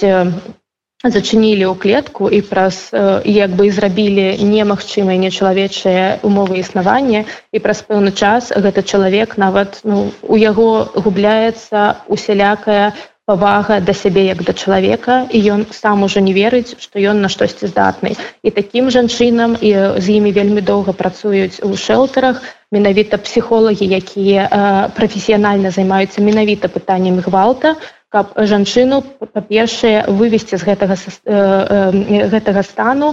зачынілі 1.02 1.66
ў 1.66 1.75
клетку 1.82 2.30
і 2.30 2.46
праз 2.46 2.94
як 3.26 3.50
бы 3.58 3.66
зрабілі 3.75 4.38
немагчымыя 4.38 5.18
нечалавечыя 5.18 6.22
умовы 6.22 6.62
існавання 6.62 7.26
і 7.50 7.58
праз 7.58 7.82
пэўны 7.82 8.14
час 8.14 8.54
гэты 8.54 8.87
чалавек 8.87 9.34
нават 9.34 9.82
ну, 9.82 10.14
у 10.22 10.38
яго 10.38 10.94
губляецца 10.94 12.06
усялякая 12.06 12.94
павага 13.26 13.82
да 13.82 13.94
сябе 13.99 14.30
як 14.30 14.46
да 14.46 14.54
чалавека 14.54 15.26
і 15.26 15.42
ён 15.42 15.66
сам 15.75 16.06
ужо 16.06 16.22
не 16.22 16.34
верыць 16.38 16.78
што 16.78 17.02
ён 17.02 17.18
на 17.22 17.28
штосьці 17.28 17.66
здатны. 17.66 18.14
І 18.46 18.54
такім 18.54 18.90
жанчынам 18.94 19.58
і 19.58 19.99
з 19.99 20.06
імі 20.22 20.30
вельмі 20.30 20.62
доўга 20.62 20.94
працуюць 20.94 21.58
у 21.66 21.75
шэлтарах 21.75 22.42
то 22.42 22.62
менавіта 22.73 23.21
псіхолагі 23.21 23.87
якія 23.87 24.91
прафесіянальна 24.97 25.71
займаюцца 25.71 26.25
менавіта 26.25 26.73
пытанням 26.73 27.21
гвалта 27.21 27.76
каб 28.12 28.33
жанчыну 28.37 29.00
па-першае 29.33 30.05
вывесці 30.21 30.59
з 30.61 30.67
гэтага 30.69 30.97
гэтага 32.35 32.62
стану 32.69 33.09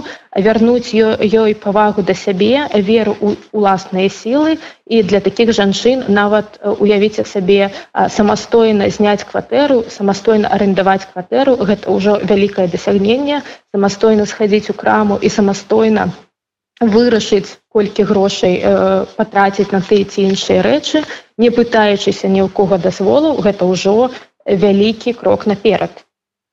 вярнуць 0.46 0.92
ёй 0.92 1.56
павагу 1.64 2.04
да 2.04 2.16
сябе 2.22 2.68
веру 2.90 3.16
у 3.20 3.32
уласныя 3.56 4.12
сілы 4.12 4.58
і 4.86 5.02
для 5.12 5.24
такіх 5.24 5.52
жанчын 5.56 6.04
нават 6.20 6.60
уявіце 6.64 7.24
сабе 7.32 7.72
самастойна 8.16 8.92
зняць 8.96 9.24
кватэру 9.24 9.84
самастойна 9.96 10.52
арендаваць 10.56 11.08
кватэру 11.12 11.56
гэта 11.72 11.96
ўжо 11.96 12.20
вялікае 12.20 12.68
дасягненне 12.68 13.40
самастойна 13.72 14.28
схадзіць 14.28 14.68
у 14.68 14.76
краму 14.84 15.16
і 15.16 15.32
самастойна 15.32 16.10
вырашыць 16.80 17.60
колькі 17.68 18.08
грошай 18.08 18.56
э, 18.56 19.04
патраціць 19.16 19.70
на 19.72 19.80
тыя 19.84 20.04
ці 20.04 20.24
іншыя 20.32 20.64
рэчы 20.64 21.04
не 21.36 21.50
пытаючыся 21.52 22.28
ні 22.28 22.40
ў 22.40 22.48
кого 22.48 22.80
дазволу 22.80 23.36
гэта 23.44 23.68
ўжо 23.68 24.10
вялікі 24.48 25.12
крок 25.12 25.46
наперад. 25.46 25.92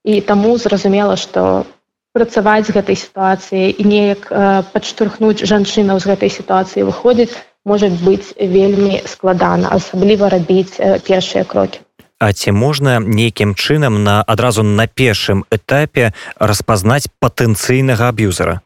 І 0.04 0.20
таму 0.22 0.58
зразумела 0.60 1.16
што 1.16 1.64
працаваць 2.12 2.68
з 2.68 2.76
гэтай 2.76 3.00
сітуацыі 3.00 3.72
і 3.72 3.84
неяк 3.88 4.28
э, 4.28 4.64
падштурхнуць 4.76 5.48
жанчынаў 5.48 6.04
з 6.04 6.12
гэтай 6.12 6.30
сітуацыі 6.30 6.84
выходзіць 6.84 7.32
можа 7.64 7.88
быць 7.88 8.36
вельмі 8.36 9.00
складана 9.08 9.72
асабліва 9.72 10.28
рабіць 10.28 10.76
э, 10.76 11.00
першыя 11.00 11.48
крокі. 11.48 11.80
А 12.20 12.34
ці 12.34 12.52
можна 12.52 13.00
нейкім 13.00 13.56
чынам 13.56 14.04
на 14.04 14.28
адразу 14.28 14.64
на 14.64 14.92
першым 14.92 15.46
этапе 15.54 16.12
распазнаць 16.36 17.08
патэнцыйнага 17.24 18.12
аб'юзера 18.12 18.60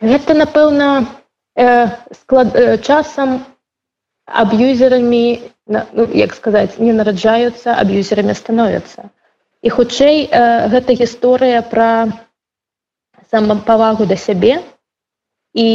гэта 0.00 0.34
напэўна 0.34 1.06
э, 1.56 1.88
склад 2.12 2.54
э, 2.56 2.78
часам 2.78 3.44
аб'юзерамі 4.26 5.40
ну, 5.66 6.06
як 6.12 6.34
сказаць 6.34 6.78
не 6.78 6.92
нараджаюцца 6.92 7.74
аб'юзерамі 7.74 8.34
становяцца. 8.34 9.10
І 9.62 9.68
хутчэй 9.70 10.28
э, 10.28 10.68
гэта 10.68 10.92
гісторыя 10.94 11.62
пра 11.62 12.12
самапавагу 13.30 14.06
да 14.06 14.16
сябе 14.16 14.62
і 15.54 15.68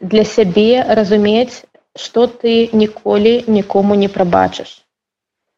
для 0.00 0.24
сябе 0.24 0.82
разумець 0.82 1.64
што 1.96 2.26
ты 2.26 2.70
ніколі 2.72 3.44
нікому 3.46 3.94
не 3.94 4.08
прабачыш 4.08 4.79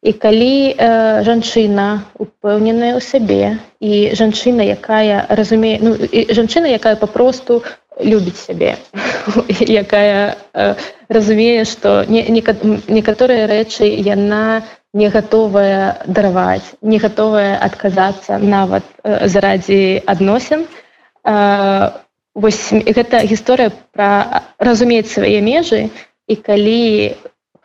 І 0.03 0.11
калі 0.19 0.75
э, 0.75 1.23
жанчына 1.23 2.03
упэўненая 2.19 2.99
ў 2.99 3.01
сябе 3.01 3.63
і 3.79 4.11
жанчына, 4.11 4.59
якая 4.67 5.23
разумее 5.31 5.79
ну, 5.79 5.95
жанчына, 6.27 6.67
якая 6.67 6.99
папросту 6.99 7.63
любіць 8.03 8.35
сябе, 8.35 8.75
якая 9.83 10.35
э, 10.51 10.75
разумее, 11.07 11.63
што 11.63 12.03
не, 12.03 12.27
не, 12.27 12.43
некаторыя 12.91 13.47
рэчы 13.47 13.87
яна 13.87 14.67
не 14.93 15.07
гатовая 15.09 16.03
дараваць, 16.05 16.75
не 16.81 16.99
гатовая 16.99 17.57
адказацца 17.57 18.37
нават 18.37 18.83
э, 19.03 19.27
зарадзі 19.31 20.03
адносін. 20.05 20.67
Э, 21.23 21.95
вось, 22.35 22.75
гэта 22.75 23.23
гісторыя 23.23 23.71
пра 23.95 24.43
разумець 24.59 25.09
свае 25.15 25.39
межы 25.39 25.89
і 26.27 26.35
калі 26.35 27.15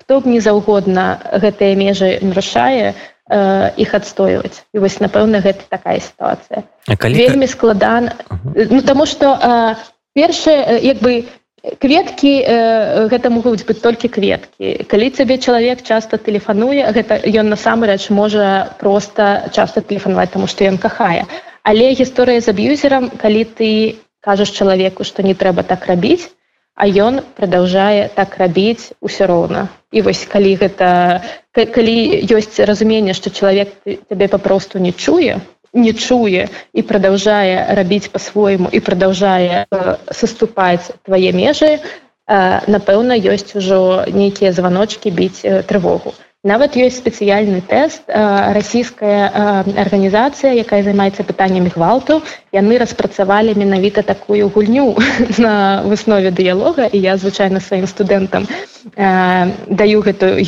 хто 0.08 0.24
б 0.24 0.32
не 0.32 0.40
заўгодна 0.40 1.20
гэтыя 1.36 1.76
межы 1.76 2.16
нарушае 2.24 2.96
іх 3.76 3.90
адстойваць. 3.92 4.64
І 4.72 4.80
вось 4.80 5.04
напэўна 5.04 5.44
гэта 5.44 5.68
такая 5.68 6.00
сітуацыя. 6.00 6.64
Калі... 6.96 7.12
вельмі 7.12 7.44
складан 7.44 8.08
-huh. 8.08 8.72
ну 8.72 8.80
таму 8.80 9.04
что 9.04 9.36
першае 10.16 10.80
як 10.80 11.04
бы 11.04 11.28
кветкі 11.76 12.32
гэта 13.12 13.28
могуць 13.28 13.68
быць 13.68 13.84
толькі 13.84 14.08
кветкі. 14.08 14.88
Калі 14.88 15.10
цябе 15.10 15.36
чалавек 15.36 15.84
часто 15.84 16.16
тэлефануе 16.16 16.88
гэта 16.88 17.20
ён 17.28 17.52
насамрэч 17.52 18.08
можа 18.08 18.72
просто 18.80 19.52
часто 19.52 19.84
тэлефанаваць 19.84 20.32
тому 20.32 20.46
что 20.46 20.64
ён 20.64 20.78
кахае. 20.78 21.28
Але 21.62 21.92
гісторыя 21.92 22.40
з 22.40 22.48
аб'юзерам 22.48 23.12
калі 23.12 23.44
ты 23.44 24.00
кажаш 24.24 24.56
чалавеку 24.56 25.04
што 25.04 25.20
не 25.22 25.34
трэба 25.34 25.68
так 25.68 25.84
рабіць 25.84 26.32
а 26.78 26.87
ён 26.87 27.20
продолжае 27.35 28.08
так 28.14 28.38
рабіць 28.38 28.94
усё 29.02 29.26
роўна. 29.26 29.68
І 29.90 30.06
вось 30.06 30.23
калі 30.30 30.54
гэта 30.62 30.88
калі 31.52 31.97
ёсць 32.23 32.62
разуменне 32.62 33.18
что 33.18 33.35
чалавек 33.35 33.75
тебе 33.85 34.28
папросту 34.28 34.78
не 34.78 34.92
чуе 34.92 35.42
не 35.75 35.92
чуе 35.92 36.49
і 36.73 36.82
продолжае 36.82 37.75
рабіць 37.75 38.08
по-свойму 38.14 38.70
і 38.73 38.80
продолжае 38.80 39.66
саступаць 40.11 40.94
твае 41.02 41.32
межы 41.32 41.82
напэўна 42.78 43.18
ёсць 43.18 43.56
ужо 43.56 44.04
нейкія 44.12 44.52
званочки 44.52 45.11
біць 45.11 45.42
трывогу. 45.66 46.14
Нават 46.44 46.76
ёсць 46.78 47.02
спецыяльны 47.02 47.61
тэст 47.66 48.06
расійская 48.06 49.64
арганізацыя 49.85 50.54
якая 50.54 50.82
займаецца 50.87 51.26
пытаннямі 51.26 51.73
гвалту 51.75 52.23
яны 52.52 52.78
распрацавалі 52.78 53.54
менавіта 53.54 54.02
такую 54.02 54.48
гульню 54.48 54.96
на 55.38 55.82
выснове 55.84 56.30
дыялога 56.30 56.88
і 56.92 56.98
я 56.98 57.16
звычайна 57.16 57.60
сваім 57.60 57.86
студэнтам 57.86 58.48
даю 58.96 60.00
гэтую 60.00 60.40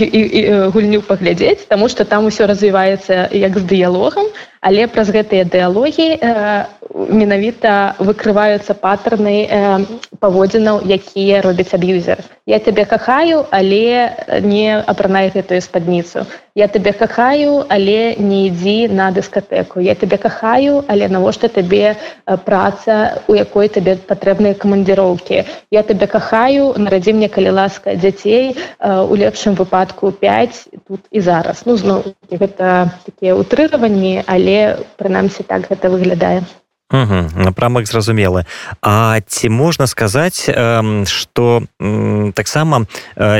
гульню 0.72 1.02
паглядзець 1.02 1.66
тому 1.68 1.88
что 1.88 2.04
там 2.04 2.24
усё 2.24 2.46
развіваецца 2.46 3.28
як 3.32 3.58
з 3.58 3.64
дыялогам 3.64 4.26
але 4.60 4.86
праз 4.86 5.08
гэтыя 5.08 5.48
дыалогі 5.48 6.20
э, 6.20 6.64
менавіта 6.92 7.96
выкрываюцца 7.98 8.76
паттерны 8.76 9.48
э, 9.48 9.84
паводзінаў 10.20 10.84
якія 10.84 11.40
робяць 11.40 11.72
аб'юзер. 11.72 12.20
Я 12.46 12.58
тебе 12.58 12.84
кахаю 12.84 13.46
але 13.50 14.12
не 14.44 14.76
апранай 14.76 15.32
гэтую 15.32 15.60
спадніцу. 15.64 16.26
Я 16.54 16.68
тебе 16.68 16.92
кахаю 16.92 17.64
але 17.68 18.16
не 18.18 18.52
ідзі 18.52 18.88
на 18.92 19.10
дыскатэку. 19.10 19.80
Я 19.80 19.94
тебе 19.94 20.18
кахаю 20.18 20.84
але 20.88 21.08
навошта 21.08 21.48
табе 21.48 21.89
э, 21.94 22.36
праца 22.36 23.22
у 23.28 23.34
якой 23.34 23.68
табе 23.68 23.96
патрэбныя 23.96 24.54
камандзіроўкі. 24.54 25.44
Я 25.70 25.82
тебе 25.82 26.06
кахаю 26.06 26.74
нарадзі 26.76 27.16
мне 27.16 27.28
калі 27.28 27.56
ласка 27.56 27.94
дзяцей 27.94 28.56
у 28.80 29.14
лепшым 29.14 29.54
выпадку 29.54 30.12
5 30.12 30.84
тут 30.88 31.00
і 31.10 31.20
зараз. 31.20 31.62
Ну 31.66 31.76
зноў 31.76 32.14
гэта 32.30 32.90
такія 33.04 33.34
утрыраванні 33.34 34.24
але 34.26 34.80
прынамсі 34.96 35.42
так 35.42 35.68
гэта 35.70 35.90
выглядае 35.90 36.42
напрамак 36.90 37.86
зразумелы 37.86 38.44
А 38.82 39.20
ці 39.26 39.48
можна 39.48 39.86
сказаць 39.86 40.50
что 41.06 41.62
таксама 42.34 42.86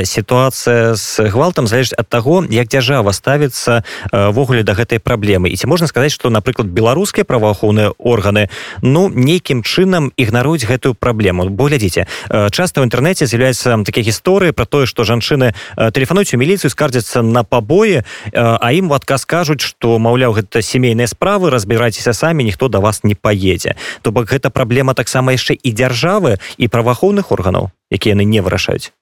сітуацыя 0.03 0.95
з 0.95 1.19
гвалтам 1.27 1.67
залежыць 1.67 1.97
ад 1.99 2.07
таго 2.07 2.45
як 2.49 2.67
дзяржава 2.67 3.11
ставіцца 3.11 3.83
ввогуле 4.11 4.63
да 4.63 4.73
гэтай 4.73 4.99
праблемы. 4.99 5.49
І 5.49 5.55
ці 5.55 5.67
можна 5.67 5.87
сказаць 5.87 6.11
что 6.11 6.29
напрыклад 6.29 6.71
беларускія 6.71 7.25
праваахоўныя 7.25 7.91
органы 7.99 8.47
ну 8.81 9.09
нейкім 9.09 9.63
чынам 9.63 10.11
ігнаруюць 10.15 10.63
гэтую 10.63 10.95
праблему? 10.95 11.49
Бо 11.49 11.67
глядзіце 11.67 12.07
часто 12.55 12.81
ў 12.81 12.87
інтэрнэце 12.87 13.27
з'яўляецца 13.27 13.83
такія 13.83 14.07
гісторыі 14.07 14.55
про 14.55 14.65
тое 14.65 14.85
что 14.87 15.03
жанчыны 15.03 15.51
тэлефануюць 15.75 16.33
у 16.33 16.39
міліцыю 16.39 16.71
скардзяцца 16.71 17.21
на 17.21 17.43
пабоі 17.43 18.03
а 18.31 18.67
ім 18.71 18.91
у 18.91 18.95
адказ 18.95 19.27
кажуць 19.27 19.61
что 19.61 19.99
маўляў 19.99 20.39
гэта 20.39 20.63
сямейныя 20.63 21.07
справы 21.11 21.51
разбірайцеся 21.51 22.13
самі 22.15 22.47
ніхто 22.47 22.71
да 22.71 22.79
вас 22.79 23.03
не 23.03 23.15
паедзе 23.15 23.40
едзе 23.41 23.75
то 24.01 24.11
бок 24.13 24.29
гэта 24.29 24.53
праблема 24.53 24.93
таксама 24.93 25.33
яшчэ 25.33 25.57
і 25.57 25.69
дзяржавы 25.73 26.37
і 26.57 26.65
праваахоўных 26.67 27.33
органаў 27.33 27.73
якія 27.89 28.13
яны 28.15 28.25
не 28.25 28.41
вырашаюць. 28.45 28.93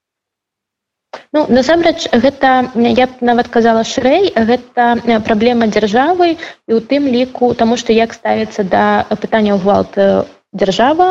Ну, 1.33 1.45
насамрэч 1.49 2.09
гэта 2.13 2.71
я 2.75 3.05
б 3.09 3.25
нават 3.25 3.47
казала 3.53 3.83
шырэй 3.83 4.29
гэта 4.49 5.01
праблема 5.25 5.65
дзяржавы 5.67 6.37
і 6.37 6.71
ў 6.73 6.79
тым 6.85 7.09
ліку 7.09 7.53
таму 7.57 7.77
што 7.81 7.93
як 7.93 8.13
ставіцца 8.13 8.63
да 8.63 9.05
пытання 9.17 9.57
гвалт 9.57 9.97
дзяржава 10.53 11.07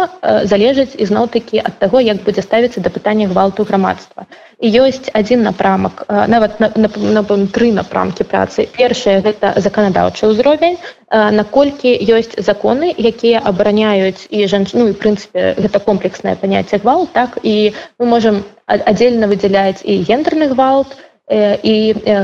залежыць 0.50 0.98
ізноў-такі 0.98 1.62
ад 1.62 1.78
таго 1.78 2.02
як 2.02 2.22
будзе 2.26 2.42
ставіцца 2.42 2.82
да 2.82 2.90
пытання 2.90 3.30
гвалту 3.30 3.62
грамадства. 3.62 4.26
І 4.58 4.66
ёсць 4.82 5.10
адзін 5.14 5.46
напрамак 5.46 6.02
нават 6.08 6.58
на, 6.58 6.72
на, 6.74 6.90
на, 6.90 7.22
на 7.22 7.46
тры 7.46 7.70
напрамкі 7.70 8.26
працы. 8.26 8.66
Першае 8.66 9.22
гэта 9.22 9.54
заканадаўчы 9.62 10.34
ўзровень 10.34 10.82
наколькі 11.14 11.94
ёсць 12.18 12.34
законы 12.42 12.90
якія 12.90 13.38
абараняюць 13.38 14.26
і 14.26 14.46
жанчыну 14.50 14.90
і 14.90 14.98
прынцыпе 14.98 15.54
гэта 15.54 15.78
комплекснае 15.78 16.34
паняцце 16.34 16.82
гвал 16.82 17.06
так 17.06 17.38
і 17.42 17.74
мы 18.02 18.10
можемм 18.10 18.42
аддзельна 18.66 19.30
выдзяляць 19.30 19.86
і 19.86 20.02
гендерны 20.02 20.50
гвалт 20.50 20.98
і 21.30 21.76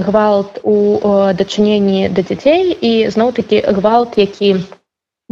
гвалт 0.03 0.59
у 0.65 0.77
дачыненні 1.39 2.09
да 2.11 2.27
дзяцей 2.27 2.75
і 2.75 3.07
зноў-такі 3.15 3.63
гвалт 3.79 4.19
які 4.19 4.59
у 4.59 4.84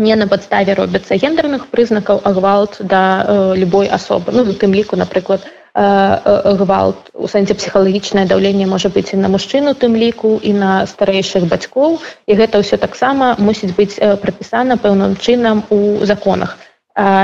не 0.02 0.14
на 0.16 0.26
падставе 0.26 0.74
робяцца 0.74 1.16
гендерных 1.16 1.66
прызнакаў 1.72 2.20
а 2.24 2.32
гвалт 2.38 2.78
да 2.80 3.02
э, 3.22 3.56
любой 3.56 3.86
асобы 3.86 4.32
ну 4.36 4.44
тым 4.52 4.74
ліку 4.74 4.96
напрыклад 4.96 5.46
э, 5.46 5.50
э, 5.82 6.54
гвалт 6.62 7.14
у 7.14 7.30
сэнсе 7.34 7.54
псіхалагічнае 7.54 8.26
даўленне 8.26 8.66
можа 8.66 8.90
быць 8.96 9.14
і 9.14 9.22
на 9.22 9.30
мужчыну 9.36 9.74
тым 9.84 9.96
ліку 9.96 10.34
і 10.42 10.52
на 10.58 10.72
старэйшых 10.86 11.46
бацькоў. 11.46 12.00
І 12.26 12.34
гэта 12.34 12.60
ўсё 12.60 12.76
таксама 12.76 13.36
мусіць 13.38 13.72
быць 13.78 13.96
э, 13.96 14.16
прапісана 14.16 14.76
пэўным 14.76 15.16
чынам 15.16 15.64
у 15.70 16.04
законах 16.04 16.58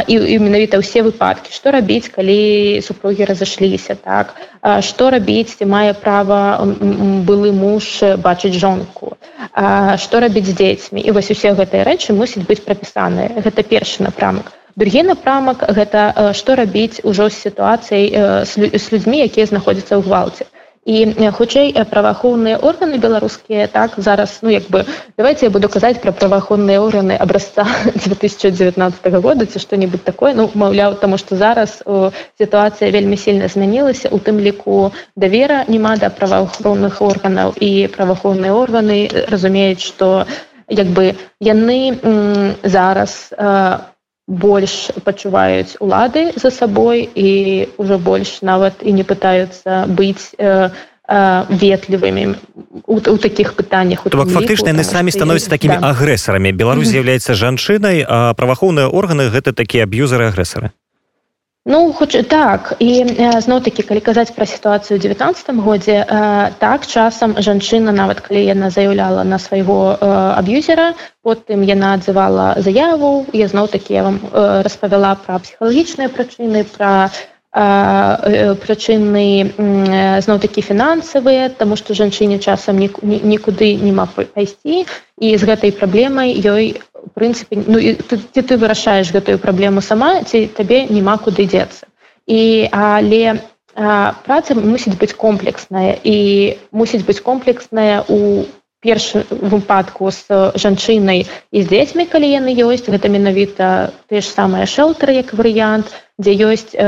і, 0.09 0.15
і 0.15 0.39
менавіта 0.41 0.81
ўсе 0.81 1.05
выпадкі 1.05 1.53
што 1.53 1.73
рабіць 1.77 2.09
калі 2.09 2.81
супругі 2.81 3.29
разышліся 3.29 4.01
так? 4.01 4.33
Што 4.81 5.13
рабіць 5.13 5.61
мае 5.61 5.93
права 5.93 6.65
былы 7.29 7.53
муж 7.53 8.01
бачыць 8.25 8.57
жонку? 8.57 9.21
Што 10.01 10.25
рабіць 10.25 10.49
з 10.49 10.57
дзецьмі 10.57 11.05
і 11.05 11.13
вось 11.13 11.29
усе 11.31 11.53
гэтыя 11.53 11.85
рэчы 11.85 12.17
мусіць 12.17 12.49
быць 12.49 12.65
прапісаныя. 12.65 13.45
Гэта 13.45 13.61
першы 13.61 14.09
напрамак. 14.09 14.57
Другі 14.79 15.03
напрамак 15.13 15.69
гэта 15.69 16.33
што 16.33 16.57
рабіць 16.57 17.05
ужо 17.05 17.29
з 17.29 17.37
сітуацыяй 17.37 18.07
з 18.49 18.85
людзьмі 18.93 19.21
якія 19.29 19.45
знаходзяцца 19.53 20.01
ў 20.01 20.03
гвалце 20.09 20.49
і 20.89 21.31
хутчэй 21.37 21.77
праваахоўныя 21.85 22.57
органы 22.65 22.97
беларускія 22.97 23.69
так 23.69 23.93
зараз 24.01 24.39
ну 24.43 24.49
як 24.49 24.65
бы 24.73 24.85
давайте 25.19 25.47
я 25.47 25.53
буду 25.53 25.69
казаць 25.69 26.01
пра 26.01 26.13
праваахоўныя 26.17 26.81
органы 26.81 27.13
абразца 27.13 27.67
2019 28.07 29.21
года 29.21 29.45
ці 29.45 29.61
што-нибудь 29.61 30.05
такое 30.05 30.33
ну 30.33 30.49
маўляў 30.55 30.97
таму 30.97 31.21
што 31.21 31.37
зараз 31.37 31.85
сітуацыя 32.41 32.91
вельмі 32.91 33.21
сильно 33.21 33.53
змянілася 33.53 34.09
у 34.09 34.19
тым 34.19 34.41
ліку 34.41 34.93
давера 35.17 35.65
няма 35.69 35.97
да 36.01 36.09
праваахоўных 36.09 37.03
органаў 37.05 37.53
і 37.61 37.93
праваахоўныя 37.93 38.57
органы 38.57 39.09
разумеюць 39.29 39.85
што 39.85 40.25
як 40.69 40.89
бы 40.89 41.15
яны 41.41 41.81
зараз 42.65 43.29
у 43.37 43.98
больш 44.29 44.93
пачуваюць 45.05 45.81
улады 45.81 46.37
за 46.37 46.53
сабой 46.53 47.09
і 47.09 47.67
ўжо 47.81 47.97
больш 47.97 48.45
нават 48.45 48.85
і 48.85 48.93
не 48.93 49.03
пытаюцца 49.03 49.89
быць 49.89 50.37
э, 50.37 50.69
э, 51.09 51.45
ветлівымі 51.49 52.37
у, 52.85 53.01
у 53.01 53.17
такіх 53.17 53.57
пытаннях 53.57 54.05
фактычна 54.05 54.77
яны 54.77 54.85
самі 54.85 55.11
становяцца 55.17 55.49
такімі 55.49 55.81
да. 55.81 55.97
агрэсарамі. 55.97 56.53
Беларусь 56.53 56.93
з'яўляецца 56.93 57.33
жанчынай 57.33 58.05
а 58.05 58.37
праваахоўныя 58.37 58.93
органы 58.93 59.33
гэта 59.33 59.57
такія 59.57 59.89
аб'юзары 59.89 60.29
агрэсары 60.29 60.77
Ну 61.71 61.93
хоч 61.93 62.17
так. 62.29 62.73
І 62.79 63.05
зноў 63.45 63.61
такі 63.61 63.85
калі 63.85 64.01
казаць 64.01 64.33
пра 64.33 64.49
сітуацыю 64.49 64.97
19 64.97 65.53
годзе 65.61 66.01
э, 66.01 66.51
так 66.59 66.87
часам 66.89 67.37
жанчына 67.37 67.93
нават 67.93 68.25
калі 68.25 68.41
яна 68.41 68.73
заяўляла 68.73 69.21
на 69.29 69.37
свайго 69.37 69.93
э, 69.93 70.09
аб'юзера 70.41 70.97
потым 71.21 71.69
яна 71.69 71.93
адзывала 72.01 72.57
заяву 72.65 73.29
я 73.37 73.53
зноў 73.53 73.69
такі 73.69 74.01
я 74.01 74.03
вам 74.09 74.17
э, 74.17 74.63
распавяла 74.65 75.13
пра 75.21 75.45
псіхалагічныя 75.45 76.09
прычыны 76.09 76.65
пра 76.65 77.13
прычыны 78.65 79.25
зноў 80.25 80.39
такі 80.41 80.61
фінансавыя 80.61 81.49
таму 81.49 81.77
што 81.81 81.97
жанчыне 81.97 82.39
часам 82.39 82.77
нікуды 82.81 83.73
не 83.81 83.93
ма 83.93 84.05
пайсці 84.17 84.85
і 85.21 85.29
з 85.37 85.43
гэтай 85.49 85.73
праблемай 85.73 86.37
ёй 86.37 86.81
прынцыпе 87.15 87.63
ну 87.67 87.79
і 87.79 87.95
ты, 87.99 88.19
ці 88.19 88.43
ты 88.43 88.57
вырашаеш 88.57 89.13
гэтую 89.13 89.39
праблему 89.39 89.81
сама 89.81 90.23
ці 90.25 90.47
табе 90.53 90.87
няма 90.91 91.19
куды 91.19 91.47
дзецца 91.47 91.87
і 92.27 92.69
але 92.73 93.41
праца 93.79 94.55
мусіць 94.55 94.99
быць 94.99 95.15
комплексная. 95.15 95.99
І 96.03 96.59
мусіць 96.73 97.07
быць 97.07 97.23
комплексная 97.23 98.03
у 98.09 98.45
першы 98.83 99.25
выпадку 99.31 100.11
з 100.15 100.55
жанчынай 100.55 101.27
і 101.51 101.63
з 101.63 101.67
дзецьмі 101.67 102.07
калі 102.07 102.31
яны 102.31 102.55
ёсць 102.55 102.87
гэта 102.87 103.11
менавіта 103.11 103.91
ты 104.07 104.23
ж 104.23 104.27
самая 104.31 104.67
шэлтер 104.71 105.11
як 105.11 105.35
варыянт 105.35 105.91
дзе 106.19 106.35
ёсць 106.47 106.79
э, 106.79 106.87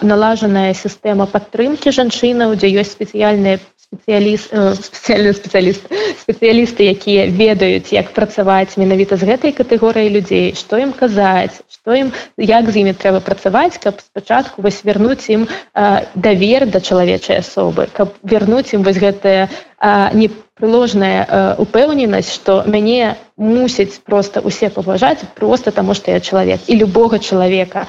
налажаная 0.00 0.72
сістэма 0.72 1.28
падтрымкі 1.28 1.92
жанчынаў 1.92 2.56
дзе 2.56 2.72
ёсць 2.80 2.96
спецыяльныя 2.96 3.60
спецыяліст 3.86 4.50
спецыяльны 4.50 5.32
спецыяліст 5.38 5.84
спецыялісты 6.22 6.86
якія 6.90 7.26
ведаюць 7.30 7.94
як 7.94 8.10
працаваць 8.16 8.74
менавіта 8.74 9.14
з 9.14 9.28
гэтай 9.30 9.54
катэгорыяй 9.54 10.10
людзей 10.10 10.54
што 10.58 10.80
ім 10.82 10.90
казаць 10.90 11.62
што 11.70 11.94
ім 11.94 12.10
як 12.34 12.66
з 12.66 12.82
імі 12.82 12.94
трэба 12.98 13.22
працаваць 13.22 13.78
каб 13.78 14.02
спачатку 14.02 14.66
вось 14.66 14.82
вярнуць 14.82 15.30
ім 15.30 15.46
давер 16.18 16.66
да 16.66 16.82
чалавечай 16.82 17.46
асобы 17.46 17.86
каб 17.94 18.10
вярнуць 18.26 18.74
ім 18.74 18.82
вось 18.82 18.98
гэтая 18.98 19.48
непрыложная 20.18 21.54
упэўненасць 21.62 22.34
што 22.34 22.64
мяне 22.66 23.14
мусіць 23.38 24.02
просто 24.02 24.42
усе 24.42 24.66
паважаць 24.66 25.22
просто 25.38 25.70
таму 25.70 25.94
што 25.94 26.10
я 26.10 26.18
чалавек 26.18 26.66
і 26.66 26.82
любога 26.82 27.22
чалавека 27.22 27.86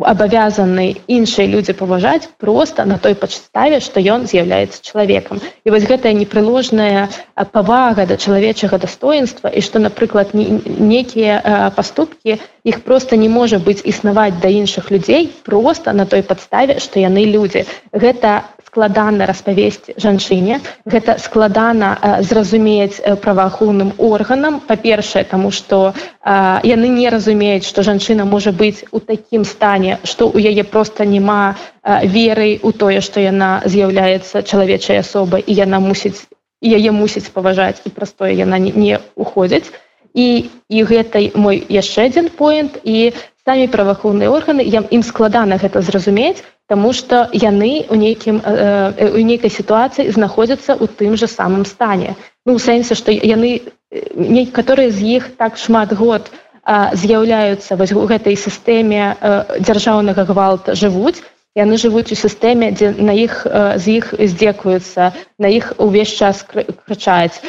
абавязаны 0.00 1.04
іншыя 1.04 1.44
людзі 1.52 1.76
паважаць 1.76 2.28
просто 2.40 2.84
на 2.88 2.96
той 2.96 3.12
падставе 3.14 3.80
што 3.84 4.00
ён 4.00 4.24
з'яўляецца 4.24 4.80
чалавекам 4.80 5.42
і 5.64 5.74
вось 5.74 5.84
гэтая 5.84 6.16
непрыложная 6.16 7.12
павага 7.52 8.06
да 8.08 8.16
чалавечага 8.16 8.80
дастоинства 8.80 9.52
і 9.52 9.60
што 9.60 9.84
напрыклад 9.84 10.32
некія 10.32 11.70
паступкі 11.76 12.40
іх 12.64 12.80
просто 12.88 13.20
не 13.20 13.28
можа 13.28 13.60
быць 13.60 13.84
існаваць 13.84 14.40
да 14.40 14.48
іншых 14.48 14.88
людзей 14.88 15.28
просто 15.44 15.92
на 15.92 16.08
той 16.08 16.24
падставе 16.24 16.80
што 16.80 16.96
яны 16.96 17.28
людзі 17.28 17.68
гэта 17.92 18.48
складана 18.72 19.26
распавесці 19.28 19.92
жанчыне. 20.00 20.64
Гэта 20.88 21.20
складана 21.20 22.20
зразумець 22.24 23.04
праваахоўным 23.20 23.92
органам. 24.00 24.64
Па-першае 24.64 25.24
тому 25.28 25.50
что 25.52 25.92
яны 26.24 26.88
не 26.88 27.12
разумеюць 27.12 27.68
что 27.68 27.84
жанчына 27.84 28.24
можа 28.24 28.48
быць 28.48 28.88
у 28.90 29.00
такім 29.00 29.44
стане 29.44 29.98
что 30.04 30.32
у 30.32 30.38
яе 30.40 30.64
просто 30.64 31.04
няма 31.04 31.56
веры 31.84 32.60
у 32.62 32.72
тое 32.72 33.04
что 33.04 33.20
яна 33.20 33.60
з'яўляецца 33.66 34.40
чалавечай 34.40 35.04
асобай 35.04 35.44
і 35.46 35.52
яна 35.52 35.76
мусіць 35.76 36.24
яе 36.64 36.96
мусіць 36.96 37.28
паважаць 37.28 37.84
і 37.84 37.92
простое 37.92 38.32
яна 38.32 38.56
не, 38.56 39.00
уходзіць 39.16 39.68
і 40.14 40.48
і 40.72 40.78
гэтай 40.88 41.32
мой 41.36 41.60
яшчэ 41.68 42.08
адзін 42.08 42.32
поинт 42.32 42.80
і 42.84 43.12
самі 43.46 43.66
праваахоўныя 43.68 44.30
органы 44.30 44.62
я 44.62 44.84
ім 44.90 45.02
складана 45.02 45.58
гэта 45.58 45.82
зразумець 45.82 46.42
Таму 46.72 46.92
што 46.96 47.26
яны 47.36 47.84
ў 47.84 47.96
нейкім 48.00 48.36
у 48.40 49.22
нейкай 49.28 49.50
сітуацыі 49.52 50.08
знаходзяцца 50.14 50.72
ў 50.78 50.88
тым 50.88 51.18
жа 51.20 51.28
самым 51.28 51.66
стане. 51.68 52.14
Ну, 52.48 52.56
у 52.56 52.62
сэнсе, 52.62 52.96
што 52.96 53.12
яны 53.12 53.60
некаторыя 54.16 54.88
з 54.88 55.20
іх 55.20 55.36
так 55.36 55.60
шмат 55.60 55.92
год 55.92 56.30
з'яўляюцца 56.96 57.76
у 57.76 58.06
гэтай 58.08 58.38
сістэме 58.40 59.02
дзяржаўнага 59.60 60.24
гвалта 60.24 60.72
жывуць. 60.72 61.20
Яны 61.58 61.76
жывуць 61.76 62.08
у 62.12 62.16
сістэме, 62.16 62.72
дзе 62.72 62.94
на 62.96 63.12
іх 63.12 63.44
з 63.76 63.84
іх 64.00 64.14
здзекуюцца, 64.16 65.12
на 65.38 65.48
іх 65.52 65.74
увесь 65.76 66.14
час 66.16 66.46
крычаць, 66.48 67.42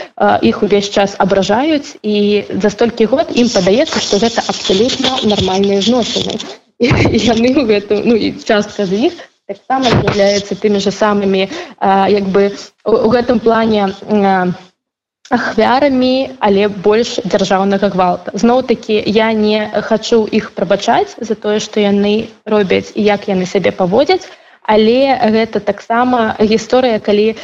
іх 0.43 0.63
увесь 0.63 0.91
час 0.91 1.15
абражаюць 1.23 1.95
і 2.03 2.43
за 2.59 2.69
столькі 2.73 3.07
год 3.13 3.31
ім 3.31 3.47
падаецца, 3.47 4.03
што 4.03 4.19
гэта 4.19 4.43
абсалютна 4.51 5.23
нармальныя 5.23 5.79
зносіны 5.79 6.35
яны 6.83 7.49
ў 7.59 7.65
гэту 7.65 8.01
ну 8.03 8.15
і 8.15 8.33
частка 8.43 8.85
з 8.85 9.07
іх 9.07 9.13
таксама 9.47 9.87
з'яўляецца 9.91 10.55
тымі 10.55 10.79
ж 10.79 10.91
самымі 10.91 11.47
як 12.09 12.25
бы 12.31 12.51
у 12.85 13.09
гэтым 13.11 13.39
плане 13.39 13.91
ахвярамі 15.33 16.37
але 16.39 16.67
больш 16.69 17.17
дзяржаўнага 17.25 17.89
гвалта. 17.89 18.31
Зноў 18.37 18.63
такі 18.69 19.01
я 19.05 19.33
не 19.33 19.65
хачу 19.89 20.23
іх 20.29 20.53
прабачаць 20.53 21.17
за 21.17 21.35
тое 21.35 21.57
што 21.59 21.81
яны 21.81 22.29
робяць 22.45 22.93
і 22.93 23.01
як 23.01 23.27
яны 23.27 23.49
сябе 23.49 23.73
паводзяць 23.73 24.23
але 24.63 25.17
гэта 25.35 25.59
таксама 25.59 26.37
гісторыя 26.39 27.01
калі 27.03 27.35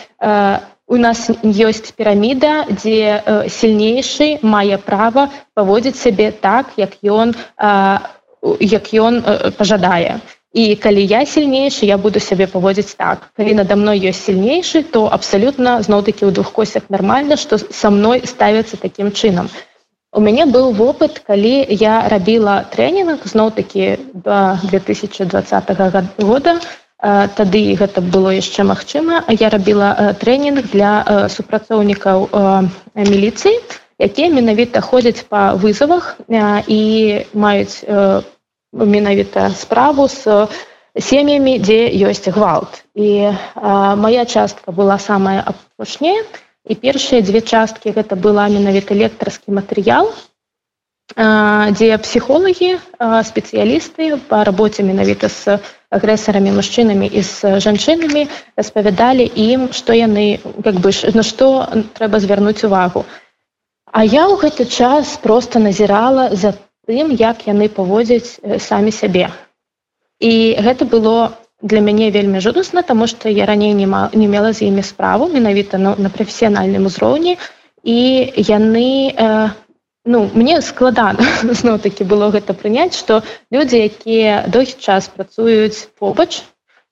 у 0.89 0.97
нас 0.97 1.29
ёсць 1.43 1.91
піраміда 1.97 2.69
дзе 2.69 3.45
сільнейшы 3.57 4.39
мае 4.41 4.77
права 4.77 5.29
паводзіць 5.53 5.99
сябе 5.99 6.31
так 6.31 6.77
як 6.77 6.97
ён 7.03 7.33
у 7.33 8.55
як 8.59 8.93
ён 8.93 9.21
пажадае 9.57 10.19
і 10.53 10.75
калі 10.75 11.05
я 11.05 11.25
сильнейшы 11.25 11.85
я 11.85 11.97
буду 11.97 12.19
сябе 12.19 12.47
паводзіць 12.47 12.95
так. 12.97 13.29
Калі 13.37 13.53
надо 13.53 13.75
мной 13.75 13.99
ёсць 13.99 14.25
сильнейшы 14.25 14.83
то 14.83 15.07
абсалютна 15.07 15.81
зноў-таки 15.81 16.25
ў 16.25 16.31
двух 16.31 16.51
косях 16.51 16.89
нормально 16.89 17.37
что 17.37 17.57
со 17.57 17.89
мной 17.89 18.25
ставится 18.25 18.77
таким 18.77 19.11
чынам 19.11 19.49
у 20.13 20.19
мяне 20.19 20.45
быў 20.45 20.73
вопыт 20.73 21.19
калі 21.19 21.65
я 21.69 22.09
рабіла 22.09 22.65
тренінг 22.73 23.25
зноў-таки 23.25 23.99
до 24.13 24.57
2020 24.63 26.17
года. 26.17 26.59
Тады 26.99 27.61
гэта 27.79 28.01
было 28.01 28.33
яшчэ 28.35 28.63
магчыма. 28.67 29.23
Я 29.29 29.49
рабіла 29.49 30.15
тренінг 30.19 30.73
для 30.73 31.29
супрацоўнікаў 31.29 32.27
міліцыі 32.95 33.61
якія 33.99 34.31
менавіта 34.31 34.81
ходзяць 34.81 35.27
па 35.29 35.53
вызовах 35.53 36.17
і 36.67 36.81
маюць 37.33 37.83
менавіта 38.73 39.49
справу 39.51 40.07
з 40.07 40.47
сем'ямі 40.99 41.59
дзе 41.59 41.89
ёсць 42.09 42.29
гвалт. 42.29 42.83
І 42.95 43.33
моя 43.97 44.25
частка 44.25 44.71
была 44.71 44.99
самая 44.99 45.41
апошняя 45.45 46.23
і 46.65 46.73
першыя 46.75 47.21
дзве 47.21 47.41
часткі 47.41 47.93
гэта 47.95 48.15
была 48.15 48.49
менавіта 48.49 48.93
лектраскі 48.93 49.53
матэрыял 49.55 50.11
дзе 51.17 51.97
псіхолагі 51.97 52.77
спецыялісты 53.25 54.17
по 54.29 54.43
рабоце 54.45 54.85
менавіта 54.85 55.29
з 55.29 55.57
агрэсарамі 55.89 56.53
мужчынамі 56.53 57.09
і 57.09 57.21
з 57.25 57.57
жанчынамі 57.65 58.29
распавядалі 58.57 59.25
ім 59.25 59.73
што 59.73 59.97
яны 59.97 60.37
как 60.63 60.77
бы 60.77 60.93
на 61.17 61.23
што 61.25 61.65
трэба 61.97 62.19
звярнуць 62.21 62.61
увагу. 62.63 63.05
А 63.89 64.05
я 64.05 64.29
ў 64.29 64.37
гэты 64.37 64.69
час 64.69 65.17
просто 65.17 65.57
назірала 65.57 66.29
за 66.37 66.53
тым, 66.89 67.13
як 67.13 67.45
яны 67.45 67.69
паводзяць 67.69 68.41
самі 68.65 68.91
сябе. 68.91 69.29
І 70.19 70.57
гэта 70.57 70.89
было 70.89 71.37
для 71.61 71.79
мяне 71.85 72.09
вельмі 72.11 72.41
жудасна, 72.41 72.81
таму 72.81 73.07
што 73.07 73.29
я 73.29 73.45
раней 73.45 73.73
не, 73.77 73.85
не 73.85 74.27
мела 74.27 74.51
з 74.53 74.67
імі 74.67 74.83
справу 74.83 75.29
менавіта 75.29 75.77
на, 75.77 75.95
на 75.95 76.09
прафесіянальным 76.09 76.87
узроўні 76.87 77.37
і 77.83 77.99
яны 78.35 79.11
э, 79.11 79.49
ну, 80.05 80.29
мне 80.33 80.61
складана 80.61 81.19
зноў-такі 81.61 82.07
было 82.07 82.31
гэта 82.31 82.55
прыняць, 82.55 82.95
што 82.95 83.21
людзі, 83.51 83.85
якія 83.91 84.47
доўгі 84.47 84.79
час 84.79 85.11
працуюць 85.11 85.87
побач, 85.99 86.43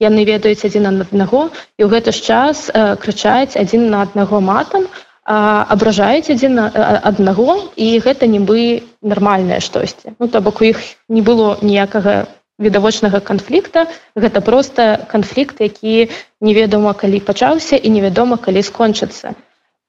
яны 0.04 0.28
ведаюць 0.28 0.68
адзін 0.68 0.92
ад 0.92 1.08
аднаго 1.08 1.50
і 1.80 1.82
ў 1.84 1.90
гэты 1.90 2.12
ж 2.12 2.22
час 2.22 2.68
э, 2.70 2.96
крычаць 3.00 3.56
адзін 3.56 3.90
на 3.90 4.04
аднаго 4.04 4.44
матам, 4.44 4.92
абражаюць 5.28 6.32
адзін 6.32 6.60
аднаго 6.72 7.68
і 7.76 7.88
гэта 8.00 8.32
нібы 8.32 8.88
нармальнае 9.04 9.60
штосьці. 9.60 10.16
Ну 10.20 10.28
то 10.32 10.40
бок 10.40 10.62
у 10.64 10.72
іх 10.72 10.80
не 11.10 11.22
было 11.22 11.60
ніякага 11.62 12.32
відавочнага 12.60 13.20
канфлікта. 13.20 13.92
Гэта 14.16 14.40
просто 14.40 15.04
канфлікт 15.12 15.60
які 15.60 16.10
невядома 16.40 16.94
калі 16.94 17.20
пачаўся 17.20 17.76
і 17.76 17.92
невядома 17.92 18.40
калі 18.40 18.64
скончыцца. 18.64 19.36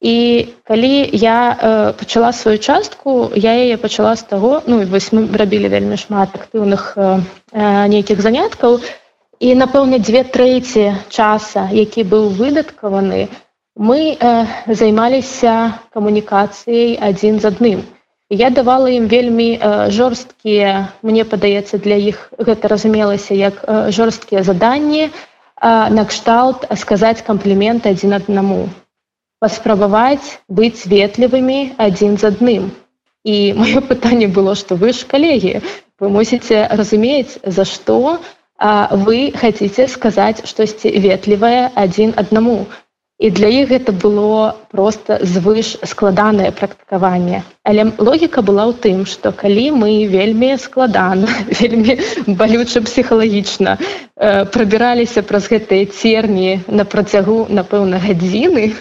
І 0.03 0.49
калі 0.67 1.11
я 1.13 1.55
э, 1.55 1.93
пачала 1.95 2.33
сваю 2.33 2.59
частку 2.59 3.31
я 3.35 3.55
яе 3.55 3.79
пачала 3.79 4.17
з 4.19 4.23
таго 4.27 4.63
ну 4.67 4.83
вось 4.91 5.13
мы 5.15 5.31
рабілі 5.31 5.71
вельмі 5.71 5.97
шмат 5.97 6.35
актыўных 6.35 6.99
э, 6.99 7.23
нейкіх 7.87 8.21
заняткаў. 8.21 8.83
І 9.39 9.55
напэўна 9.55 10.03
две 10.03 10.27
трэці 10.27 10.99
часа 11.15 11.71
які 11.71 12.03
быў 12.03 12.35
выдаткаваны 12.35 13.31
то 13.31 13.48
мы 13.79 14.19
э, 14.19 14.47
займаліся 14.67 15.79
камунікацыяй 15.95 16.99
адзін 16.99 17.39
з 17.39 17.55
адным. 17.55 17.87
Я 18.29 18.51
давала 18.51 18.91
ім 18.91 19.07
вельмі 19.07 19.55
э, 19.55 19.91
жорсткія, 19.95 20.91
мне 21.03 21.25
падаецца 21.25 21.79
для 21.79 21.95
іх 21.95 22.35
гэта 22.37 22.69
разумелася 22.69 23.39
як 23.39 23.63
э, 23.63 23.95
жорсткія 23.95 24.43
заданні 24.43 25.07
э, 25.07 25.11
накшталт 25.95 26.67
сказаць 26.75 27.23
камплімент 27.23 27.87
адзін 27.87 28.19
аднаму. 28.19 28.69
паспрабаваць 29.39 30.43
быць 30.49 30.87
ветлівымі 30.91 31.59
адзін 31.79 32.19
з 32.19 32.31
адным. 32.31 32.65
І 33.23 33.55
маё 33.55 33.81
пытанне 33.87 34.27
было, 34.27 34.55
што 34.59 34.75
вы 34.75 34.91
ж 34.91 35.07
калегі, 35.07 35.63
вы 36.03 36.11
мусіце 36.11 36.67
разумець, 36.71 37.39
за 37.45 37.65
што 37.65 38.19
а, 38.59 38.91
вы 39.07 39.31
хаце 39.31 39.87
сказаць 39.87 40.43
штосьці 40.43 40.91
ветлівае 40.91 41.71
адзін 41.75 42.15
аднаму 42.17 42.67
і 43.19 43.31
для 43.35 43.49
іх 43.51 43.71
гэта 43.75 43.93
было 43.93 44.55
просто 44.71 45.19
звыш 45.27 45.75
складанае 45.83 46.51
практыкаванне. 46.55 47.43
Але 47.67 47.91
логіка 47.99 48.43
была 48.47 48.71
ў 48.71 48.79
тым 48.79 49.07
што 49.11 49.35
калі 49.35 49.75
мы 49.75 50.07
вельмі 50.07 50.55
складана 50.63 51.27
вельмі 51.61 51.99
балюча 52.27 52.81
псіхалагічна 52.87 53.75
э, 53.79 54.45
прабіраліся 54.55 55.27
праз 55.27 55.51
гэтыя 55.51 55.91
церні 55.91 56.63
на 56.69 56.87
працягу 56.87 57.51
напэўна 57.51 57.99
гадзіны 57.99 58.79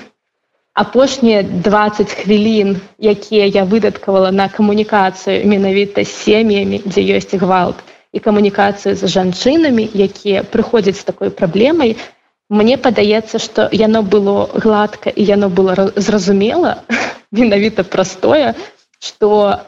апошнія 0.78 1.42
20 1.42 2.14
хвілін 2.22 2.78
якія 3.02 3.50
я 3.50 3.66
выдаткавала 3.66 4.30
на 4.30 4.50
камунікацыю 4.54 5.50
менавіта 5.50 6.06
сем'ямі 6.06 6.86
дзе 6.86 7.02
ёсць 7.18 7.34
гвалт 7.34 7.82
і 8.14 8.22
камунікацыю 8.22 8.94
з 8.94 9.10
жанчынамі 9.10 9.90
якія 9.98 10.46
прыходзяць 10.46 11.02
з 11.02 11.10
такой 11.10 11.34
праблемай 11.34 11.98
то 11.98 12.17
Мне 12.50 12.78
падаецца, 12.78 13.40
што 13.44 13.68
яно 13.76 14.04
было 14.04 14.48
гладка 14.66 15.12
і 15.12 15.24
яно 15.24 15.50
было 15.50 15.92
зразумела 15.96 16.84
менавіта 17.32 17.84
простое, 17.96 18.56
што 19.00 19.60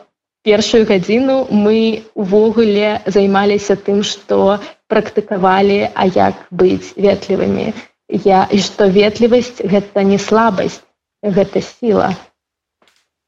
першую 0.47 0.85
гадзіну 0.87 1.47
мы 1.51 2.07
увогуле 2.15 3.01
займаліся 3.05 3.75
тым, 3.75 4.03
што 4.03 4.59
практыкавалі, 4.87 5.91
а 5.93 6.07
як 6.07 6.47
быць 6.51 6.95
ветлівымі. 6.95 7.73
Я 8.09 8.47
і 8.49 8.59
што 8.63 8.87
ветлівасць 8.89 9.59
гэта 9.61 10.03
не 10.03 10.17
слабасць, 10.17 10.81
гэта 11.21 11.61
сіла. 11.61 12.15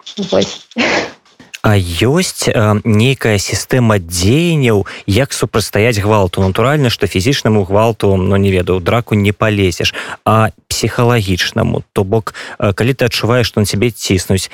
А 1.62 1.78
ёсць 1.78 2.50
нейкая 2.84 3.38
сістэма 3.38 4.02
дзеянняў 4.02 4.88
як 5.06 5.30
супрацьстаяць 5.34 6.02
гвалту. 6.02 6.42
Натуральна 6.42 6.90
што 6.90 7.06
фізічнаму 7.06 7.64
гвалту 7.70 8.18
но 8.18 8.34
ну, 8.34 8.36
не 8.42 8.50
ведаю 8.50 8.80
драку 8.80 9.14
не 9.14 9.32
палезеш. 9.32 9.94
А 10.26 10.50
псіхалагічнаму 10.68 11.84
то 11.94 12.04
бок 12.04 12.34
калі 12.58 12.94
ты 12.98 13.06
адчуваеш 13.06 13.46
што 13.46 13.62
на 13.62 13.70
цябе 13.70 13.94
ціснуць 13.94 14.50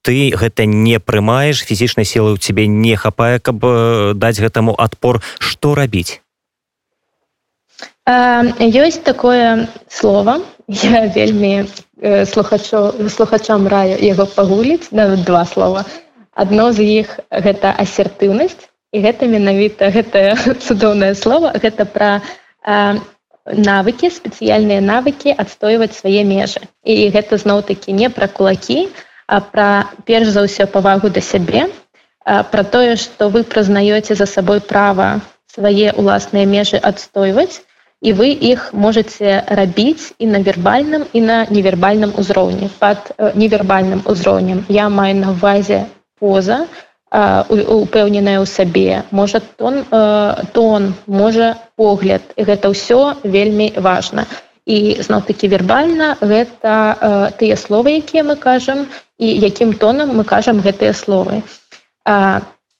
ты 0.00 0.32
гэта 0.32 0.64
не 0.64 0.96
прымаеш 0.96 1.68
фізічнай 1.68 2.08
сілы 2.08 2.32
ў 2.32 2.40
цябе 2.40 2.64
не 2.64 2.96
хапае 2.96 3.44
каб 3.44 3.60
даць 4.16 4.40
гэтаму 4.40 4.72
адпор 4.72 5.20
што 5.38 5.76
рабіць? 5.76 6.24
Ёсць 8.08 9.04
такое 9.04 9.68
слово. 9.92 10.40
Я 10.68 11.12
вельмі 11.12 11.68
слухачо 12.24 12.96
слухачам 13.08 13.68
раю 13.68 14.00
яго 14.00 14.24
пагуліць 14.24 14.88
два 14.90 15.44
слова 15.44 15.84
адно 16.42 16.70
з 16.72 16.86
іх 17.02 17.14
гэта 17.30 17.74
асертыўнасць 17.84 18.68
і 18.94 19.02
гэта 19.04 19.26
менавіта 19.26 19.90
гэтае 19.94 20.36
цудоўнае 20.64 21.14
слово 21.18 21.52
гэта 21.64 21.88
пра 21.96 22.10
навыкі 23.48 24.10
спецыяльныя 24.12 24.80
навыкі 24.84 25.32
адстойваць 25.32 25.96
свае 25.96 26.24
межы. 26.24 26.60
І 26.84 27.08
гэта 27.14 27.38
зноў 27.40 27.62
такі 27.68 27.96
не 27.96 28.10
пра 28.12 28.28
кулакі 28.28 28.88
а 29.26 29.40
пра 29.40 29.68
перш 30.08 30.32
за 30.36 30.44
ўсё 30.44 30.68
павагу 30.72 31.08
да 31.12 31.24
сябе 31.24 31.68
пра 32.24 32.62
тое 32.74 32.96
што 32.96 33.28
вы 33.34 33.44
прызнаёце 33.44 34.14
за 34.20 34.26
сабой 34.26 34.60
права 34.60 35.08
свае 35.52 35.92
ўласныя 35.96 36.46
межы 36.46 36.80
адстойваць 36.90 37.60
і 38.00 38.12
вы 38.12 38.30
іх 38.30 38.72
можете 38.72 39.42
рабіць 39.60 40.14
і 40.18 40.30
на 40.32 40.40
вербальным 40.48 41.04
і 41.12 41.20
на 41.20 41.38
невербальным 41.50 42.12
узроўні 42.16 42.70
под 42.78 42.98
э, 43.18 43.32
невербальным 43.34 44.02
узроўнем. 44.06 44.64
Я 44.68 44.88
маю 44.88 45.16
на 45.16 45.30
увазе 45.34 45.86
поза 46.20 46.66
упэўненая 47.10 48.36
ў 48.36 48.46
сабе. 48.46 49.04
Можа 49.10 49.40
тон 49.40 49.80
э, 49.80 50.44
тон 50.52 50.92
можа 51.06 51.56
погляд. 51.80 52.20
Гэта 52.36 52.68
ўсё 52.68 53.16
вельмі 53.24 53.72
важна. 53.80 54.28
І 54.68 55.00
зноў 55.00 55.24
таки 55.24 55.48
вербальна 55.48 56.20
гэта 56.20 56.72
э, 57.00 57.32
тыя 57.40 57.56
словы 57.56 57.96
якія 58.04 58.28
мы 58.28 58.36
кажам 58.36 58.84
і 59.16 59.24
якім 59.24 59.72
тонам 59.80 60.20
мы 60.20 60.24
кажам 60.28 60.60
гэтыя 60.60 60.92
словы. 60.92 61.40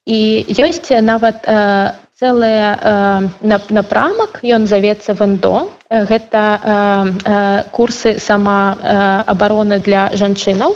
І 0.04 0.20
ёсць 0.60 0.92
нават 1.00 1.44
цэлая 2.18 2.74
э, 2.74 3.54
напрамак 3.70 4.40
ён 4.42 4.66
завецца 4.66 5.14
вэндо 5.14 5.70
гэта 5.88 6.42
э, 6.42 6.74
э, 7.24 7.62
курсы 7.70 8.18
сама 8.18 8.74
абароны 9.26 9.78
для 9.78 10.10
жанчынаў 10.18 10.74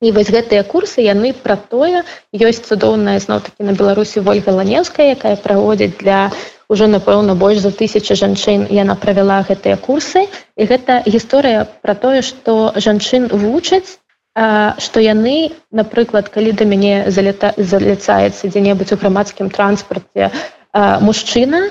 і 0.00 0.12
вось 0.16 0.32
гэтыя 0.32 0.64
курсы 0.64 1.04
яны 1.04 1.32
пра 1.32 1.56
тое 1.56 2.04
ёсць 2.32 2.64
цудоўная 2.64 3.18
зноў 3.20 3.44
такі 3.48 3.68
на 3.68 3.76
беларусі 3.76 4.24
ольга 4.24 4.56
ланеўская 4.56 5.12
якая 5.16 5.36
праводзіць 5.36 5.96
для 6.00 6.30
уже 6.70 6.86
напэўна 6.86 7.34
больш 7.34 7.58
за 7.58 7.72
тысячи 7.74 8.14
жанчын. 8.14 8.70
Яна 8.70 8.94
правяла 8.94 9.42
гэтыя 9.42 9.76
курсы. 9.76 10.30
І 10.54 10.70
гэта 10.70 11.02
гісторыя 11.02 11.66
пра 11.82 11.98
тое 11.98 12.22
што 12.22 12.72
жанчын 12.78 13.26
вучаць 13.26 13.98
што 14.78 15.02
яны 15.02 15.50
напрыклад 15.74 16.30
калі 16.30 16.54
да 16.54 16.64
мяне 16.64 17.10
залета 17.10 17.50
заляцаецца 17.58 18.46
дзе-небудзь 18.46 18.94
у 18.94 18.96
грамадскім 19.02 19.50
транспарце 19.50 20.30
мужчына 21.02 21.66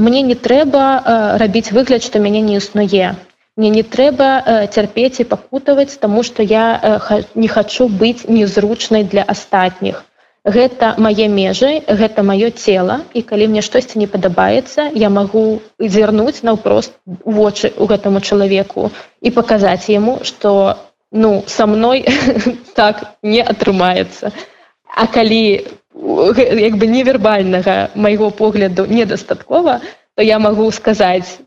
мне 0.00 0.22
не 0.24 0.34
трэба 0.34 1.36
рабіць 1.36 1.70
выгляд 1.70 2.02
што 2.02 2.24
мяне 2.24 2.40
не 2.40 2.56
існуе 2.56 3.12
мне 3.58 3.70
не 3.74 3.82
трэба 3.82 4.28
цярпець 4.74 5.20
і 5.20 5.28
пакутаваць 5.36 5.98
таму 6.02 6.22
што 6.22 6.46
я 6.46 6.66
не 7.34 7.48
хачу 7.54 7.88
быць 8.02 8.28
незручнай 8.28 9.04
для 9.14 9.26
астатніх 9.36 10.04
гэта 10.56 10.94
мае 11.04 11.28
межы 11.28 11.70
гэта 11.86 12.22
маё 12.22 12.50
цело 12.50 13.00
і 13.12 13.22
калі 13.22 13.48
мне 13.52 13.62
штосьці 13.62 13.98
не 14.02 14.06
падабаецца 14.06 14.90
я 14.94 15.10
магу 15.10 15.60
зірнуць 15.78 16.42
наўпрост 16.42 16.94
вочы 17.38 17.72
у 17.76 17.88
гэтаму 17.90 18.20
чалавеку 18.20 18.90
і 19.20 19.34
паказаць 19.38 19.90
яму 19.92 20.20
што 20.22 20.78
ну 21.12 21.42
со 21.46 21.66
мной 21.66 22.06
так 22.80 23.04
не 23.22 23.42
атрымаецца 23.42 24.32
а 24.86 25.06
калі 25.06 25.42
як 26.62 26.78
бы 26.78 26.86
невербальнага 26.86 27.90
майго 27.94 28.30
погляду 28.30 28.86
недастаткова 28.86 29.80
то 30.16 30.22
я 30.22 30.38
магу 30.38 30.70
сказаць 30.70 31.38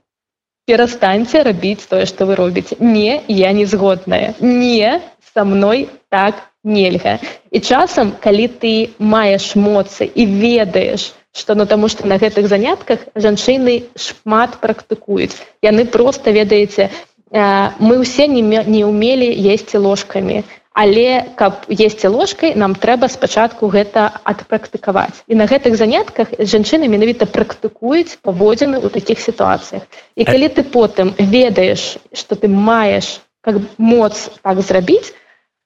перастаньце 0.66 1.44
рабіць 1.44 1.88
тое 1.90 2.06
што 2.06 2.26
вы 2.26 2.36
робіце. 2.36 2.78
Не 2.80 3.22
я 3.28 3.52
не 3.52 3.66
згодная 3.66 4.34
не 4.40 5.02
со 5.34 5.46
мной 5.46 5.90
так 6.10 6.36
нельга. 6.64 7.20
І 7.52 7.60
часам 7.60 8.14
калі 8.22 8.48
ты 8.48 8.74
маеш 9.00 9.56
моцы 9.56 10.06
і 10.06 10.26
ведаеш 10.26 11.14
что 11.34 11.56
ну 11.56 11.66
таму 11.66 11.88
что 11.88 12.08
на 12.08 12.18
гэтых 12.18 12.48
занятках 12.48 13.00
жанчыны 13.16 13.84
шмат 13.96 14.60
практыкуюць. 14.60 15.40
Яны 15.64 15.86
просто 15.86 16.32
ведаеце 16.32 16.90
мы 17.32 18.04
ўсе 18.04 18.28
не 18.28 18.44
не 18.44 18.84
умелі 18.84 19.28
есці 19.28 19.78
ложками 19.78 20.44
але 20.74 21.36
каб 21.36 21.68
есці 21.68 22.08
ложкай 22.08 22.56
нам 22.56 22.76
трэба 22.76 23.12
спачатку 23.12 23.68
гэта 23.68 24.08
адпрактыкаваць. 24.24 25.24
І 25.28 25.36
на 25.36 25.46
гэтых 25.46 25.76
занятках 25.76 26.32
жанчыны 26.40 26.88
менавіта 26.88 27.28
практыкуюць 27.28 28.18
паводзіны 28.24 28.80
ў 28.80 28.88
такіх 28.90 29.20
сітуацыях. 29.20 29.84
І 30.16 30.24
калі 30.24 30.48
ты 30.48 30.64
потым 30.64 31.14
ведаеш 31.18 31.98
что 32.14 32.36
ты 32.36 32.48
маеш 32.48 33.20
как 33.42 33.60
моц 33.78 34.30
так 34.42 34.62
зрабіць 34.62 35.12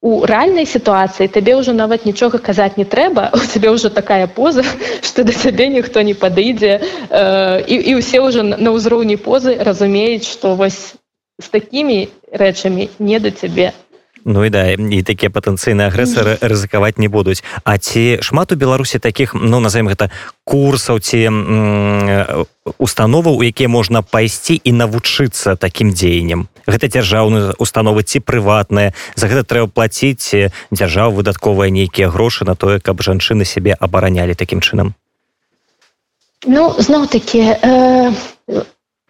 у 0.05 0.25
рэальнай 0.29 0.65
сітуацыі 0.69 1.29
табе 1.33 1.55
ўжо 1.57 1.73
нават 1.73 2.05
нічога 2.05 2.37
казаць 2.37 2.77
не 2.77 2.85
трэба 2.85 3.29
у 3.37 3.41
цябе 3.41 3.73
ўжо 3.73 3.89
такая 3.89 4.27
поза 4.27 4.65
что 5.07 5.23
да 5.23 5.33
цябе 5.33 5.69
ніхто 5.69 6.01
не 6.01 6.13
падыдзе 6.13 6.81
э, 6.81 7.63
і, 7.65 7.75
і 7.89 7.91
ўсе 8.01 8.21
ўжо 8.21 8.45
на 8.45 8.69
ўзроўні 8.73 9.17
позы 9.17 9.57
разумеюць 9.57 10.29
что 10.29 10.53
вось 10.55 10.97
з 11.41 11.47
такімі 11.49 12.09
рэчамі 12.31 12.89
не 12.99 13.17
да 13.19 13.31
цябе 13.31 13.73
Ну 14.25 14.41
і 14.45 14.49
да 14.49 14.73
і 14.73 15.01
такія 15.05 15.29
патэнцыйныя 15.29 15.93
агрэсары 15.93 16.41
рызыкаваць 16.41 16.97
не 16.97 17.05
будуць. 17.05 17.45
А 17.61 17.77
ці 17.77 18.17
шмат 18.25 18.49
у 18.51 18.55
беларусі 18.57 18.97
таких 18.97 19.37
ну 19.37 19.61
назовем 19.61 19.85
гэта 19.85 20.09
курсаў 20.41 20.97
ці 20.97 21.29
установаў 22.81 23.37
у 23.37 23.45
якія 23.45 23.69
можна 23.69 24.01
пайсці 24.01 24.57
і 24.57 24.71
навучыцца 24.73 25.53
такім 25.61 25.93
дзеяннем? 25.93 26.49
Гэта 26.65 26.89
дзяржаўныя 26.89 27.53
установы 27.61 28.01
ці 28.01 28.25
прыватныя. 28.25 28.97
За 29.13 29.29
гэта 29.29 29.45
трэба 29.45 29.69
плаціць 29.69 30.49
дзяржаў 30.73 31.13
выдатковыя 31.13 31.69
нейкія 31.69 32.09
грошы 32.09 32.49
на 32.49 32.57
тое 32.57 32.81
каб 32.81 33.05
жанчыны 33.05 33.45
сябе 33.45 33.77
абаранялі 33.77 34.33
такім 34.33 34.65
чынам? 34.65 34.97
Ну 36.49 36.73
зноў 36.81 37.05
такі 37.05 37.45
э, 37.61 38.09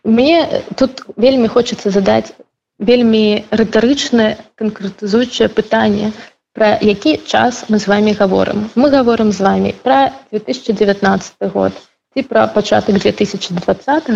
мне 0.03 0.63
тут 0.75 1.07
вельмі 1.15 1.47
хочацца 1.47 1.87
задаць 1.87 2.35
вельмі 2.79 3.45
рытарычнае 3.51 4.37
канкрэтызуючае 4.59 5.49
пытанне 5.49 6.11
пра 6.55 6.79
які 6.81 7.19
час 7.27 7.65
мы 7.67 7.79
з 7.79 7.87
вами 7.87 8.15
гаворым. 8.15 8.71
Мы 8.75 8.89
гаворым 8.89 9.31
з 9.31 9.39
вами 9.39 9.75
пра 9.83 10.13
2019 10.31 11.51
год 11.51 11.73
ці 12.15 12.23
пра 12.23 12.47
пачатак 12.47 12.95
2020 12.95 14.07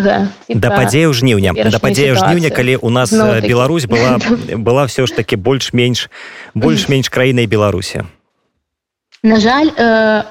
да 0.48 0.70
падзею 0.72 1.12
жніўня 1.12 1.52
да 1.52 1.78
падзею 1.78 2.16
жніўня 2.16 2.48
калі 2.48 2.76
у 2.80 2.88
нас 2.88 3.12
ну, 3.12 3.28
Беларусь 3.44 3.84
была 3.84 4.16
была 4.56 4.86
все 4.86 5.04
ж 5.06 5.12
таки 5.12 5.36
больш-менш 5.36 6.08
больш-менш 6.54 7.12
краінай 7.12 7.46
беларусі. 7.46 8.08
На 9.22 9.36
жаль 9.36 9.68
э, 9.76 10.24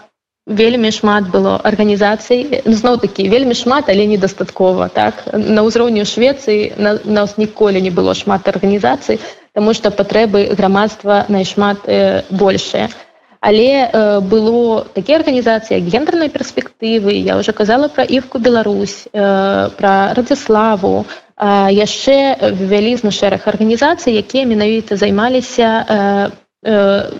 вельмі 0.49 0.91
шмат 0.91 1.29
было 1.29 1.61
арганізацый. 1.61 2.65
Ну, 2.65 2.73
зноў 2.73 2.97
такі 2.97 3.29
вельмі 3.29 3.53
шмат 3.53 3.85
але 3.87 4.09
недастаткова 4.09 4.89
так? 4.89 5.29
На 5.31 5.61
ўзроўню 5.61 6.03
швецыі 6.09 6.73
на, 6.77 6.97
нас 7.05 7.37
ніколі 7.37 7.81
не 7.81 7.93
было 7.93 8.17
шмат 8.17 8.49
арганізацый 8.49 9.21
тому 9.53 9.73
что 9.73 9.91
патрэбы 9.91 10.55
грамадства 10.57 11.25
найшмат 11.29 11.85
э, 11.85 12.23
большее 12.29 12.89
але 13.41 13.89
э, 13.93 14.19
было 14.19 14.85
такія 14.93 15.19
арганізацыі 15.19 15.79
гендернай 15.85 16.29
перспектывы 16.29 17.13
я 17.13 17.37
уже 17.37 17.51
казала 17.51 17.87
про 17.87 18.03
івку 18.03 18.39
Беларусь 18.39 19.07
э, 19.13 19.69
про 19.77 20.13
радзіславу. 20.13 21.05
Э, 21.37 21.69
яшчэ 21.71 22.35
вялізны 22.51 23.11
шэраг 23.11 23.45
арганізацый 23.45 24.17
якія 24.17 24.45
менавіта 24.45 24.97
займаліся 24.97 25.85
э, 25.87 26.31
э, 26.65 27.11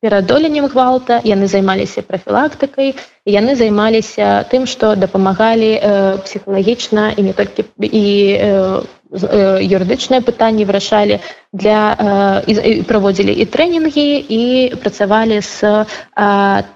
перадоленнем 0.00 0.66
гвалта 0.68 1.20
яны 1.24 1.46
займаліся 1.48 2.02
прафілактыкай 2.04 2.94
яны 3.24 3.56
займаліся 3.56 4.44
тым 4.50 4.66
што 4.68 4.94
дапамагалі 4.94 5.70
э, 5.72 6.18
псіхалагічна 6.24 7.16
і 7.16 7.22
не 7.22 7.32
толькі 7.32 7.64
і 7.80 8.04
э, 8.36 8.82
э, 9.10 9.58
юрыдычныя 9.64 10.20
пытанні 10.20 10.68
вырашалі 10.68 11.18
для 11.52 11.96
э, 12.44 12.84
праводзілі 12.84 13.32
і 13.32 13.44
трэнінгі 13.48 14.08
і 14.20 14.42
працавалі 14.84 15.40
з 15.40 15.64
э, 15.64 15.84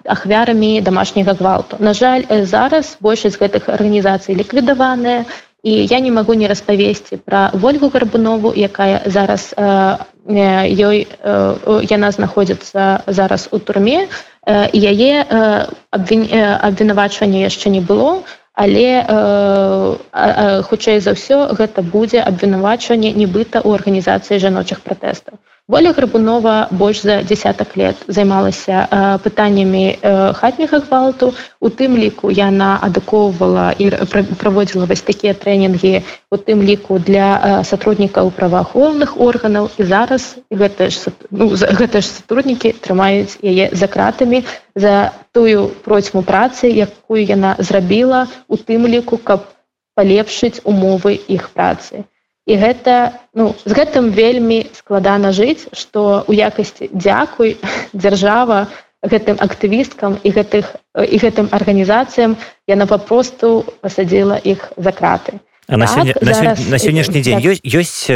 ахвярамі 0.04 0.80
дамашняга 0.80 1.36
гвалту. 1.36 1.76
На 1.78 1.92
жаль 1.92 2.24
зараз 2.48 2.96
большасць 3.00 3.36
гэтых 3.36 3.68
арганізацый 3.68 4.34
ліквідаваныя 4.34 5.28
і 5.62 5.72
я 5.86 6.00
не 6.00 6.10
магу 6.10 6.32
не 6.34 6.48
распавесці 6.48 7.20
пра 7.20 7.52
ольгу 7.52 7.92
гарбунову 7.92 8.56
якая 8.56 9.04
зараз 9.04 9.52
ёй 10.28 11.06
яна 11.90 12.10
знаходзіцца 12.10 13.04
зараз 13.06 13.48
у 13.52 13.58
турме 13.58 14.08
яе 14.74 15.12
абвінавачвання 16.68 17.40
яшчэ 17.46 17.70
не 17.70 17.80
было 17.80 18.22
але 18.52 18.88
хутчэй 20.68 21.00
за 21.00 21.16
ўсё 21.16 21.38
гэта 21.56 21.82
будзе 21.82 22.20
абвінавачванне 22.20 23.12
нібыта 23.16 23.62
ў 23.64 23.74
арганізацыі 23.80 24.42
жаночых 24.42 24.80
пратэстаў 24.84 25.38
Воля 25.70 25.92
Грабунова 25.92 26.66
больш 26.72 27.02
за 27.02 27.22
десятак 27.22 27.76
лет 27.76 27.94
займалася 28.08 28.88
э, 28.90 29.18
пытаннямі 29.22 29.98
э, 30.02 30.32
хатняга 30.34 30.80
гвалту. 30.82 31.30
У 31.60 31.70
тым 31.70 31.94
ліку 31.94 32.26
яна 32.34 32.82
адукоўвала 32.82 33.70
і 33.78 33.94
праводзіла 34.34 34.90
вось 34.90 35.06
такія 35.06 35.30
трэнінгі. 35.30 36.02
У 36.34 36.36
тым 36.42 36.66
ліку 36.66 36.98
для 36.98 37.38
э, 37.38 37.62
сотруднікаў 37.62 38.34
праваахоўных 38.34 39.14
органаў. 39.14 39.70
І 39.78 39.86
зараз 39.86 40.42
гэта 40.50 40.90
ж, 40.90 41.14
ну, 41.30 41.54
гэта 41.54 42.02
ж 42.02 42.18
сотруднікі 42.18 42.74
трымаюць 42.82 43.38
яе 43.38 43.70
за 43.70 43.86
кратамі 43.86 44.42
за 44.74 45.14
тую 45.30 45.70
процьму 45.86 46.26
працы, 46.26 46.66
якую 46.66 47.22
яна 47.22 47.54
зрабіла 47.62 48.26
у 48.50 48.58
тым 48.58 48.90
ліку, 48.90 49.22
каб 49.22 49.46
палепшыць 49.94 50.66
умовы 50.66 51.14
іх 51.14 51.54
працы 51.54 52.10
і 52.50 52.54
гэта 52.58 53.22
ну 53.38 53.54
з 53.62 53.72
гэтым 53.78 54.10
вельмі 54.10 54.66
складана 54.74 55.30
жыць 55.30 55.70
што 55.70 56.26
у 56.26 56.32
якасці 56.34 56.90
дзякуй 56.90 57.54
дзяржава 58.02 58.66
гэтым 59.06 59.38
актывісткам 59.38 60.18
і 60.26 60.28
гэтых 60.34 60.74
і 60.98 61.16
гэтым 61.22 61.46
арганізацыям 61.54 62.34
яна 62.66 62.90
папросту 62.90 63.64
пасадзіла 63.80 64.36
іх 64.42 64.74
за 64.76 64.92
краты. 64.92 65.40
На 65.70 65.86
сёння, 65.86 66.12
так, 66.12 66.22
на, 66.22 66.34
зараз... 66.34 66.68
на 66.68 66.78
сённяшні 66.82 67.22
дзень 67.22 67.38
ёсць 67.38 67.62
ёсць 67.62 68.10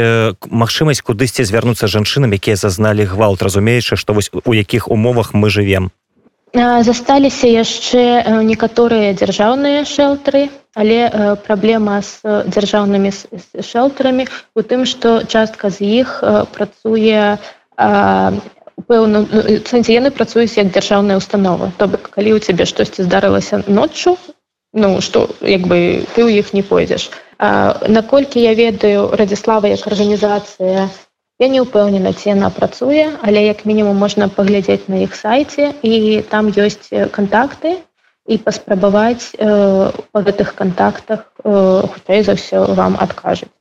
магчымасць 0.51 0.99
кудысьці 0.99 1.47
звярнуцца 1.47 1.87
жанчынам 1.87 2.35
якія 2.35 2.59
зазналі 2.59 3.07
гвалт 3.07 3.39
разумеючы 3.39 3.95
што 3.95 4.11
вось 4.11 4.29
у 4.29 4.51
якіх 4.51 4.91
умовах 4.91 5.31
мы 5.31 5.47
живвем 5.47 5.95
засталіся 6.55 7.47
яшчэ 7.47 8.43
некаторыя 8.43 9.15
дзяржаўныя 9.15 9.87
шэлтары 9.87 10.51
але 10.75 11.35
праблема 11.47 12.01
з 12.03 12.43
дзяржаўнымі 12.51 13.11
шэлтарамі 13.63 14.27
у 14.55 14.61
тым 14.61 14.85
што 14.85 15.23
частка 15.23 15.71
з 15.71 16.03
іх 16.03 16.19
працуе 16.55 17.39
пэўна 17.79 19.19
сэнсе 19.71 19.95
яны 19.95 20.11
працуюць 20.11 20.59
як 20.59 20.71
дзяржаўная 20.75 21.17
установа. 21.17 21.71
То 21.79 21.87
бок 21.87 22.11
калі 22.11 22.35
ў 22.35 22.43
цябе 22.43 22.67
штосьці 22.67 23.07
здарылася 23.07 23.63
ноччу 23.67 24.19
ну 24.75 24.99
што 25.01 25.31
як 25.41 25.63
бы 25.71 26.03
ты 26.13 26.27
ў 26.27 26.43
іх 26.43 26.51
не 26.51 26.61
пойдзеш. 26.61 27.09
Наколькі 27.87 28.43
я 28.43 28.53
ведаю 28.53 29.09
радзіслава 29.15 29.71
як 29.71 29.87
арганізацыя 29.87 30.91
Я 31.35 31.47
не 31.51 31.59
ўпэўнена 31.59 32.15
ці 32.15 32.29
яна 32.31 32.47
працуе, 32.47 33.11
але 33.19 33.43
як 33.43 33.65
мінімум 33.67 33.97
можна 33.99 34.29
паглядзець 34.31 34.87
на 34.87 35.03
іх 35.03 35.15
сайце 35.19 35.73
і 35.83 36.23
там 36.31 36.47
ёсць 36.47 36.87
кантакты 37.11 37.83
і 38.25 38.37
паспрабаваць 38.41 39.37
э, 39.37 39.91
па 40.11 40.19
гэтых 40.25 40.55
кантактах 40.57 41.25
э, 41.43 41.51
хутчэй 41.93 42.23
за 42.25 42.33
ўсё 42.37 42.65
вам 42.79 42.97
адкажуць. 42.97 43.51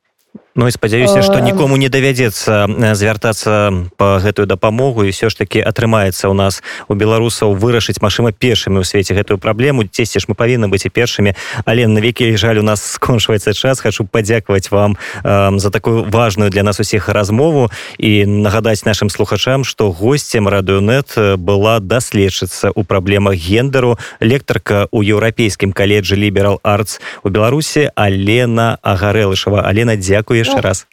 Ну 0.56 0.68
і 0.68 0.70
спадзяюся 0.70 1.18
што 1.26 1.42
нікому 1.42 1.74
не 1.74 1.90
давядзецца 1.90 2.94
звяртацца 2.94 3.74
по 3.98 4.22
гэтую 4.22 4.46
дапамогу 4.46 5.02
і 5.02 5.10
все 5.10 5.26
ж 5.26 5.34
таки 5.34 5.58
атрымаецца 5.58 6.30
у 6.30 6.34
нас 6.34 6.62
у 6.86 6.94
беларусаў 6.94 7.58
вырашыць 7.58 7.98
машыма 7.98 8.30
першымі 8.30 8.78
ў 8.78 8.86
свеце 8.86 9.18
гэтую 9.18 9.42
праблему. 9.42 9.82
Дзесьці 9.82 10.22
ж 10.22 10.30
мы 10.30 10.38
павінны 10.38 10.70
быць 10.70 10.86
і 10.86 10.94
першымі. 10.94 11.34
Але 11.66 11.90
на 11.90 11.98
векі 11.98 12.38
жаль 12.38 12.62
у 12.62 12.66
нас 12.66 12.86
скончваецца 12.94 13.50
час. 13.50 13.82
Хочу 13.82 14.06
падзякаваць 14.06 14.70
вам 14.70 14.94
э, 15.26 15.58
за 15.58 15.74
такую 15.74 16.06
важную 16.06 16.54
для 16.54 16.62
нас 16.62 16.78
усіх 16.78 17.10
размову. 17.10 17.74
І 17.98 18.22
нагадаць 18.22 18.86
нашим 18.86 19.10
слухачам 19.10 19.66
что 19.66 19.90
гостцем 19.90 20.46
радыонет 20.46 21.18
была 21.34 21.82
даследчыцца 21.82 22.70
у 22.70 22.86
праблемах 22.86 23.34
гендеру 23.34 23.98
лектарка 24.22 24.86
у 24.94 25.02
еўрапейскім 25.02 25.74
каледжы 25.74 26.14
ліберал 26.14 26.62
артс 26.62 27.02
у 27.26 27.28
беларусі 27.34 27.90
алена 27.98 28.78
агарэлышава 28.86 29.66
алена 29.66 29.98
дзякуе 29.98 30.43
яшчэ 30.44 30.60
ну, 30.60 30.62
раз. 30.62 30.86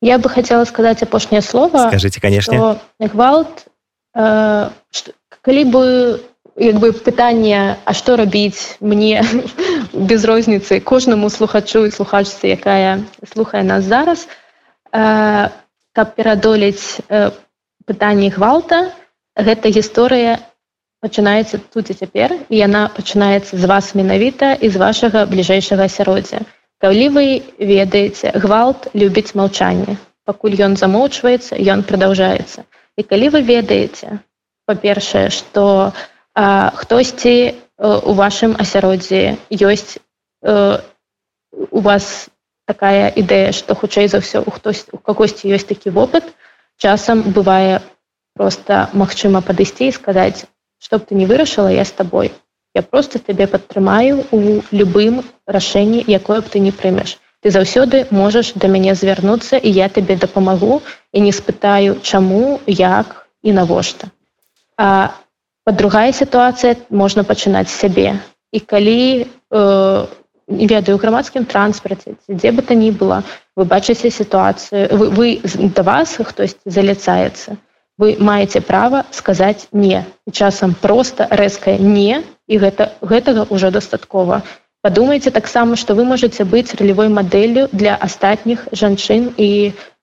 я 0.00 0.18
бы 0.18 0.28
хотела 0.28 0.64
сказать 0.64 1.02
апошняе 1.02 1.42
слово 1.42 1.88
скажите 1.88 2.20
конечно. 2.20 2.80
гвалт 2.98 3.66
э, 4.16 4.70
калі 5.42 5.64
бы 5.70 5.84
як 6.58 6.76
бы 6.76 6.92
пытанне 6.92 7.76
а 7.84 7.94
что 7.94 8.16
рабіць 8.16 8.76
мне 8.80 9.22
без 9.92 10.24
розніцы 10.24 10.80
кожнаму 10.80 11.30
слухачу 11.30 11.86
і 11.86 11.94
слухачцы 11.94 12.50
якая 12.50 13.04
слухае 13.32 13.62
нас 13.62 13.84
зараз 13.84 14.28
э, 14.92 15.48
каб 15.92 16.14
перадолець 16.14 16.98
э, 17.08 17.30
пытанне 17.86 18.30
гвалта 18.30 18.92
гэта 19.36 19.70
гісторыя 19.70 20.38
пачынаецца 21.00 21.62
тут 21.72 21.90
і 21.90 21.94
цяпер 21.94 22.34
і 22.50 22.56
яна 22.58 22.88
пачынаецца 22.90 23.54
з 23.56 23.64
вас 23.70 23.94
менавіта 23.94 24.54
і 24.54 24.68
з 24.68 24.76
вашага 24.76 25.26
бліжэйшага 25.30 25.86
асяроддзя 25.86 26.42
Калі 26.78 27.06
вы 27.14 27.26
ведаеце 27.58 28.30
гвалт 28.38 28.90
любіць 28.94 29.34
маўчанне. 29.34 29.98
Пакуль 30.28 30.54
ён 30.60 30.76
замоўчваецца 30.76 31.58
ён 31.58 31.82
продолжается 31.82 32.68
і 32.98 33.02
калі 33.02 33.30
вы 33.34 33.40
ведаеце 33.46 34.18
па-першае 34.66 35.30
что 35.30 35.94
хтосьці 36.34 37.34
э, 37.38 37.52
у 37.82 38.12
вашым 38.18 38.54
асяроддзі 38.58 39.38
ёсць 39.50 39.98
э, 40.42 40.82
у 41.70 41.80
вас 41.80 42.28
такая 42.66 43.08
ідэя 43.08 43.54
что 43.56 43.78
хутчэй 43.78 44.10
за 44.12 44.20
ўсё 44.20 44.42
у 44.42 44.50
хтось 44.50 44.84
у 44.92 44.98
кагосьці 44.98 45.48
ёсць 45.54 45.70
такі 45.70 45.94
вопыт 45.94 46.26
часам 46.76 47.22
бывае 47.38 47.80
просто 48.34 48.90
магчыма 48.92 49.40
падысці 49.40 49.88
і 49.88 49.96
сказаць 49.96 50.44
чтоб 50.82 51.06
ты 51.06 51.14
не 51.14 51.26
вырашыла 51.26 51.70
я 51.72 51.86
с 51.86 51.94
тобой 51.94 52.34
я 52.78 52.82
просто 52.82 53.18
табе 53.18 53.46
падтрымаю 53.50 54.22
у 54.30 54.62
любым 54.70 55.22
рашэнні 55.46 56.04
якое 56.06 56.40
б 56.40 56.46
ты 56.52 56.62
не 56.62 56.70
прымеш. 56.70 57.18
Ты 57.42 57.50
заўсёды 57.50 58.06
можаш 58.10 58.52
да 58.54 58.70
мяне 58.70 58.94
звярнуцца 58.94 59.58
і 59.58 59.70
я 59.70 59.88
табе 59.88 60.14
дапамагу 60.14 60.78
і 61.12 61.18
не 61.26 61.32
спытаю 61.34 61.98
чаму 62.02 62.60
як 62.66 63.26
і 63.42 63.52
навошта. 63.58 64.10
А 64.78 65.10
под 65.66 65.76
другая 65.76 66.12
сітуацыя 66.12 66.78
можна 66.90 67.26
пачынаць 67.26 67.70
сябе. 67.74 68.18
І 68.54 68.60
калі 68.60 69.26
э, 69.26 70.06
не 70.48 70.66
ведаю 70.66 70.98
грамадскім 71.02 71.44
транспарце 71.44 72.14
дзе 72.30 72.50
бы 72.54 72.62
то 72.62 72.74
ні 72.74 72.90
было 72.90 73.22
вы 73.56 73.66
бачыце 73.66 74.10
сітуацыю 74.10 74.88
вы, 74.96 75.10
вы 75.10 75.28
да 75.74 75.82
вас 75.82 76.14
хтось 76.14 76.56
заляцаецца 76.64 77.58
вы 77.98 78.16
маеце 78.18 78.62
права 78.62 79.04
сказаць 79.10 79.68
не. 79.72 80.06
І 80.26 80.30
часам 80.30 80.74
просто 80.74 81.26
рэзкае 81.30 81.78
не 81.78 82.22
і 82.48 82.58
гэта 82.64 82.88
гэтага 83.12 83.46
ўжо 83.52 83.70
дастаткова. 83.70 84.42
Падумайце 84.86 85.30
таксама 85.34 85.76
што 85.76 85.94
вы 85.98 86.04
можете 86.08 86.44
быць 86.48 86.74
ралевой 86.80 87.08
мадэллю 87.14 87.68
для 87.72 87.94
астатніх 88.08 88.66
жанчын 88.72 89.32
і 89.36 89.50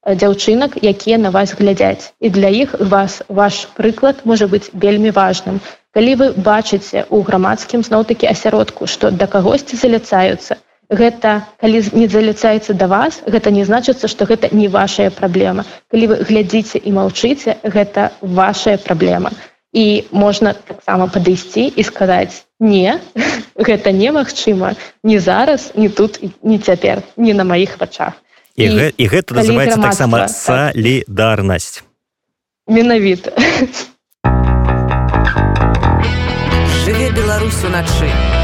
дзяўчынак 0.06 0.78
якія 0.84 1.18
на 1.18 1.32
вас 1.36 1.56
глядзяць. 1.60 2.14
І 2.20 2.30
для 2.30 2.52
іх 2.64 2.76
вас 2.80 3.24
ваш 3.40 3.66
прыклад 3.80 4.22
можа 4.32 4.48
быць 4.52 4.70
вельмі 4.74 5.16
важным. 5.16 5.64
Калі 5.96 6.14
вы 6.22 6.28
бачыце 6.50 7.06
у 7.10 7.24
грамадскім 7.24 7.88
зноў-таки 7.88 8.30
асяродку 8.30 8.86
што 8.86 9.12
да 9.12 9.32
кагосьці 9.32 9.82
заляцаюцца 9.82 10.62
гэта 11.02 11.32
калі 11.64 11.82
не 11.98 12.08
заляцаецца 12.08 12.78
да 12.78 12.92
вас 12.92 13.24
гэта 13.26 13.50
не 13.58 13.66
значыцца 13.66 14.12
што 14.12 14.30
гэта 14.30 14.54
не 14.54 14.68
вашая 14.68 15.10
праблема. 15.10 15.66
Калі 15.90 16.14
вы 16.14 16.22
глядзіце 16.30 16.78
і 16.78 16.96
маўчыце 17.00 17.58
гэта 17.64 18.12
вашая 18.22 18.78
праблема 18.78 19.32
і 19.76 20.08
можна 20.16 20.56
таксама 20.56 21.12
падысці 21.12 21.68
і 21.68 21.84
сказаць 21.84 22.48
не 22.64 22.96
гэта 23.68 23.92
немагчыма. 23.92 24.80
Не 25.04 25.20
зараз 25.20 25.76
не 25.76 25.90
тут 25.92 26.24
не 26.42 26.60
цяпер 26.60 27.04
не 27.20 27.36
на 27.36 27.44
маіх 27.44 27.76
вачах 27.80 28.16
і, 28.56 28.64
і, 28.64 28.68
гэ, 28.72 28.88
і 28.96 29.06
гэта 29.12 29.36
называется 29.36 29.82
таксама 29.82 30.20
так. 30.20 30.30
салідарнасць. 30.32 31.84
Менавіта. 32.68 33.36
Жыве 36.86 37.12
беларусу 37.12 37.68
начы 37.68 38.35